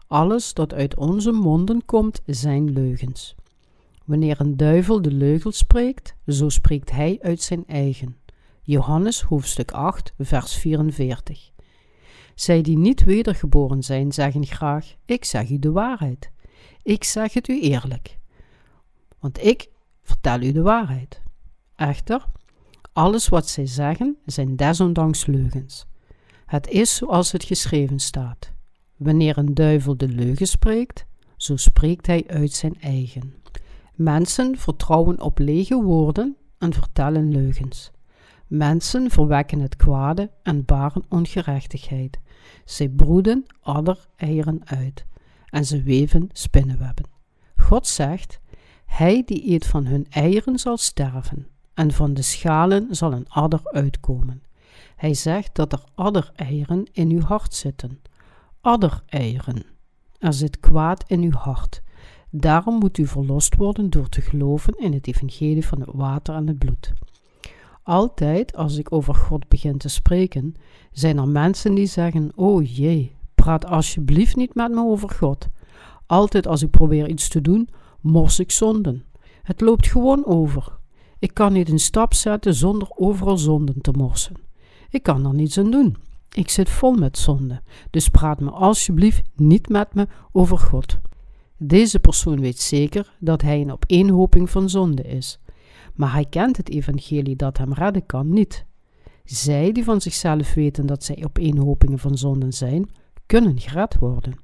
Alles 0.06 0.54
dat 0.54 0.74
uit 0.74 0.96
onze 0.96 1.32
monden 1.32 1.84
komt, 1.84 2.20
zijn 2.26 2.72
leugens. 2.72 3.34
Wanneer 4.04 4.40
een 4.40 4.56
duivel 4.56 5.02
de 5.02 5.12
leugen 5.12 5.52
spreekt, 5.52 6.14
zo 6.26 6.48
spreekt 6.48 6.90
hij 6.90 7.18
uit 7.22 7.40
zijn 7.40 7.64
eigen. 7.66 8.16
Johannes 8.62 9.22
hoofdstuk 9.22 9.70
8, 9.70 10.12
vers 10.18 10.54
44. 10.54 11.50
Zij 12.34 12.62
die 12.62 12.78
niet 12.78 13.04
wedergeboren 13.04 13.82
zijn, 13.82 14.12
zeggen 14.12 14.46
graag: 14.46 14.94
Ik 15.04 15.24
zeg 15.24 15.50
u 15.50 15.58
de 15.58 15.70
waarheid. 15.70 16.30
Ik 16.82 17.04
zeg 17.04 17.32
het 17.32 17.48
u 17.48 17.60
eerlijk. 17.60 18.18
Want 19.18 19.44
ik 19.44 19.68
vertel 20.02 20.40
u 20.40 20.52
de 20.52 20.62
waarheid. 20.62 21.22
Echter, 21.76 22.24
alles 22.92 23.28
wat 23.28 23.48
zij 23.48 23.66
zeggen, 23.66 24.16
zijn 24.26 24.56
desondanks 24.56 25.26
leugens. 25.26 25.86
Het 26.46 26.68
is 26.68 26.96
zoals 26.96 27.32
het 27.32 27.44
geschreven 27.44 27.98
staat. 27.98 28.52
Wanneer 28.96 29.38
een 29.38 29.54
duivel 29.54 29.96
de 29.96 30.08
leugen 30.08 30.46
spreekt, 30.46 31.06
zo 31.36 31.56
spreekt 31.56 32.06
hij 32.06 32.24
uit 32.26 32.52
zijn 32.52 32.80
eigen. 32.80 33.34
Mensen 33.94 34.58
vertrouwen 34.58 35.20
op 35.20 35.38
lege 35.38 35.82
woorden 35.82 36.36
en 36.58 36.72
vertellen 36.72 37.30
leugens. 37.30 37.90
Mensen 38.46 39.10
verwekken 39.10 39.60
het 39.60 39.76
kwade 39.76 40.30
en 40.42 40.64
baren 40.64 41.04
ongerechtigheid. 41.08 42.18
Zij 42.64 42.88
broeden 42.88 43.46
eieren 44.16 44.60
uit 44.64 45.06
en 45.52 45.64
ze 45.64 45.82
weven 45.82 46.28
spinnenwebben. 46.32 47.06
God 47.56 47.86
zegt: 47.86 48.40
Hij 48.84 49.22
die 49.26 49.50
eet 49.50 49.66
van 49.66 49.86
hun 49.86 50.06
eieren 50.10 50.58
zal 50.58 50.76
sterven, 50.76 51.46
en 51.74 51.92
van 51.92 52.14
de 52.14 52.22
schalen 52.22 52.86
zal 52.90 53.12
een 53.12 53.28
adder 53.28 53.60
uitkomen. 53.64 54.42
Hij 54.96 55.14
zegt 55.14 55.54
dat 55.54 55.72
er 55.72 55.84
addereieren 55.94 56.84
in 56.92 57.10
uw 57.10 57.20
hart 57.20 57.54
zitten 57.54 58.00
addereieren. 58.62 59.62
Er 60.18 60.32
zit 60.32 60.60
kwaad 60.60 61.04
in 61.06 61.22
uw 61.22 61.32
hart. 61.32 61.82
Daarom 62.30 62.78
moet 62.78 62.98
u 62.98 63.06
verlost 63.06 63.56
worden 63.56 63.90
door 63.90 64.08
te 64.08 64.20
geloven 64.20 64.74
in 64.78 64.92
het 64.92 65.06
evangelie 65.06 65.66
van 65.66 65.80
het 65.80 65.90
water 65.92 66.34
en 66.34 66.46
het 66.46 66.58
bloed. 66.58 66.92
Altijd 67.82 68.56
als 68.56 68.76
ik 68.76 68.92
over 68.92 69.14
God 69.14 69.48
begin 69.48 69.78
te 69.78 69.88
spreken, 69.88 70.54
zijn 70.92 71.18
er 71.18 71.28
mensen 71.28 71.74
die 71.74 71.86
zeggen: 71.86 72.32
Oh 72.34 72.76
jee, 72.76 73.16
praat 73.42 73.66
alsjeblieft 73.66 74.36
niet 74.36 74.54
met 74.54 74.70
me 74.70 74.84
over 74.84 75.10
God. 75.10 75.48
Altijd 76.06 76.46
als 76.46 76.62
ik 76.62 76.70
probeer 76.70 77.08
iets 77.08 77.28
te 77.28 77.40
doen, 77.40 77.68
mors 78.00 78.38
ik 78.38 78.50
zonden. 78.50 79.04
Het 79.42 79.60
loopt 79.60 79.86
gewoon 79.86 80.26
over. 80.26 80.78
Ik 81.18 81.34
kan 81.34 81.52
niet 81.52 81.68
een 81.68 81.78
stap 81.78 82.14
zetten 82.14 82.54
zonder 82.54 82.88
overal 82.94 83.38
zonden 83.38 83.80
te 83.80 83.90
morsen. 83.90 84.36
Ik 84.90 85.02
kan 85.02 85.26
er 85.26 85.34
niets 85.34 85.58
aan 85.58 85.70
doen. 85.70 85.96
Ik 86.32 86.48
zit 86.48 86.70
vol 86.70 86.92
met 86.92 87.18
zonde, 87.18 87.60
dus 87.90 88.08
praat 88.08 88.40
me 88.40 88.50
alsjeblieft 88.50 89.22
niet 89.34 89.68
met 89.68 89.94
me 89.94 90.06
over 90.32 90.58
God. 90.58 90.98
Deze 91.56 91.98
persoon 91.98 92.40
weet 92.40 92.60
zeker 92.60 93.16
dat 93.20 93.42
hij 93.42 93.60
een 93.60 93.72
opeenhoping 93.72 94.50
van 94.50 94.70
zonde 94.70 95.02
is, 95.02 95.38
maar 95.94 96.12
hij 96.12 96.24
kent 96.24 96.56
het 96.56 96.68
evangelie 96.70 97.36
dat 97.36 97.58
hem 97.58 97.72
redden 97.72 98.06
kan 98.06 98.32
niet. 98.32 98.64
Zij 99.24 99.72
die 99.72 99.84
van 99.84 100.00
zichzelf 100.00 100.54
weten 100.54 100.86
dat 100.86 101.04
zij 101.04 101.24
opeenhopingen 101.24 101.98
van 101.98 102.18
zonden 102.18 102.52
zijn, 102.52 102.90
kunnen 103.26 103.60
gered 103.60 103.98
worden. 103.98 104.36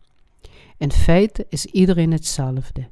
In 0.76 0.92
feite 0.92 1.46
is 1.48 1.66
iedereen 1.66 2.12
hetzelfde. 2.12 2.88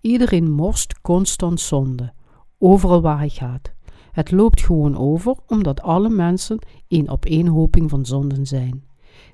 Iedereen 0.00 0.50
morst 0.50 1.00
constant 1.00 1.60
zonde, 1.60 2.12
overal 2.58 3.00
waar 3.00 3.18
hij 3.18 3.28
gaat. 3.28 3.74
Het 4.12 4.30
loopt 4.30 4.62
gewoon 4.62 4.96
over 4.96 5.36
omdat 5.46 5.82
alle 5.82 6.08
mensen 6.08 6.58
een 6.88 7.08
opeenhoping 7.08 7.90
van 7.90 8.06
zonden 8.06 8.46
zijn. 8.46 8.84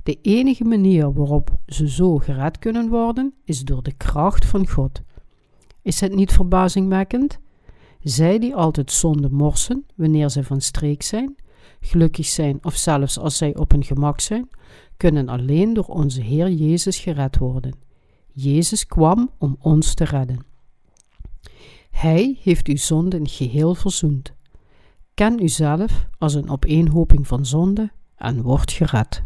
De 0.02 0.18
enige 0.22 0.64
manier 0.64 1.12
waarop 1.12 1.50
ze 1.66 1.88
zo 1.88 2.18
gered 2.18 2.58
kunnen 2.58 2.88
worden, 2.88 3.34
is 3.44 3.60
door 3.60 3.82
de 3.82 3.92
kracht 3.92 4.44
van 4.44 4.68
God. 4.68 5.02
Is 5.82 6.00
het 6.00 6.14
niet 6.14 6.32
verbazingwekkend? 6.32 7.38
Zij 8.00 8.38
die 8.38 8.54
altijd 8.54 8.92
zonde 8.92 9.28
morsen 9.30 9.86
wanneer 9.94 10.30
zij 10.30 10.42
van 10.42 10.60
streek 10.60 11.02
zijn, 11.02 11.36
gelukkig 11.80 12.26
zijn 12.26 12.58
of 12.62 12.76
zelfs 12.76 13.18
als 13.18 13.36
zij 13.36 13.56
op 13.56 13.70
hun 13.70 13.84
gemak 13.84 14.20
zijn, 14.20 14.48
kunnen 14.96 15.28
alleen 15.28 15.74
door 15.74 15.84
onze 15.84 16.22
Heer 16.22 16.50
Jezus 16.50 16.98
gered 16.98 17.38
worden. 17.38 17.74
Jezus 18.32 18.86
kwam 18.86 19.30
om 19.38 19.56
ons 19.60 19.94
te 19.94 20.04
redden. 20.04 20.44
Hij 21.90 22.38
heeft 22.42 22.66
uw 22.66 22.76
zonden 22.76 23.28
geheel 23.28 23.74
verzoend. 23.74 24.32
Ken 25.14 25.42
uzelf 25.42 26.06
als 26.18 26.34
een 26.34 26.50
opeenhoping 26.50 27.26
van 27.26 27.46
zonde 27.46 27.90
en 28.16 28.42
word 28.42 28.72
gered. 28.72 29.22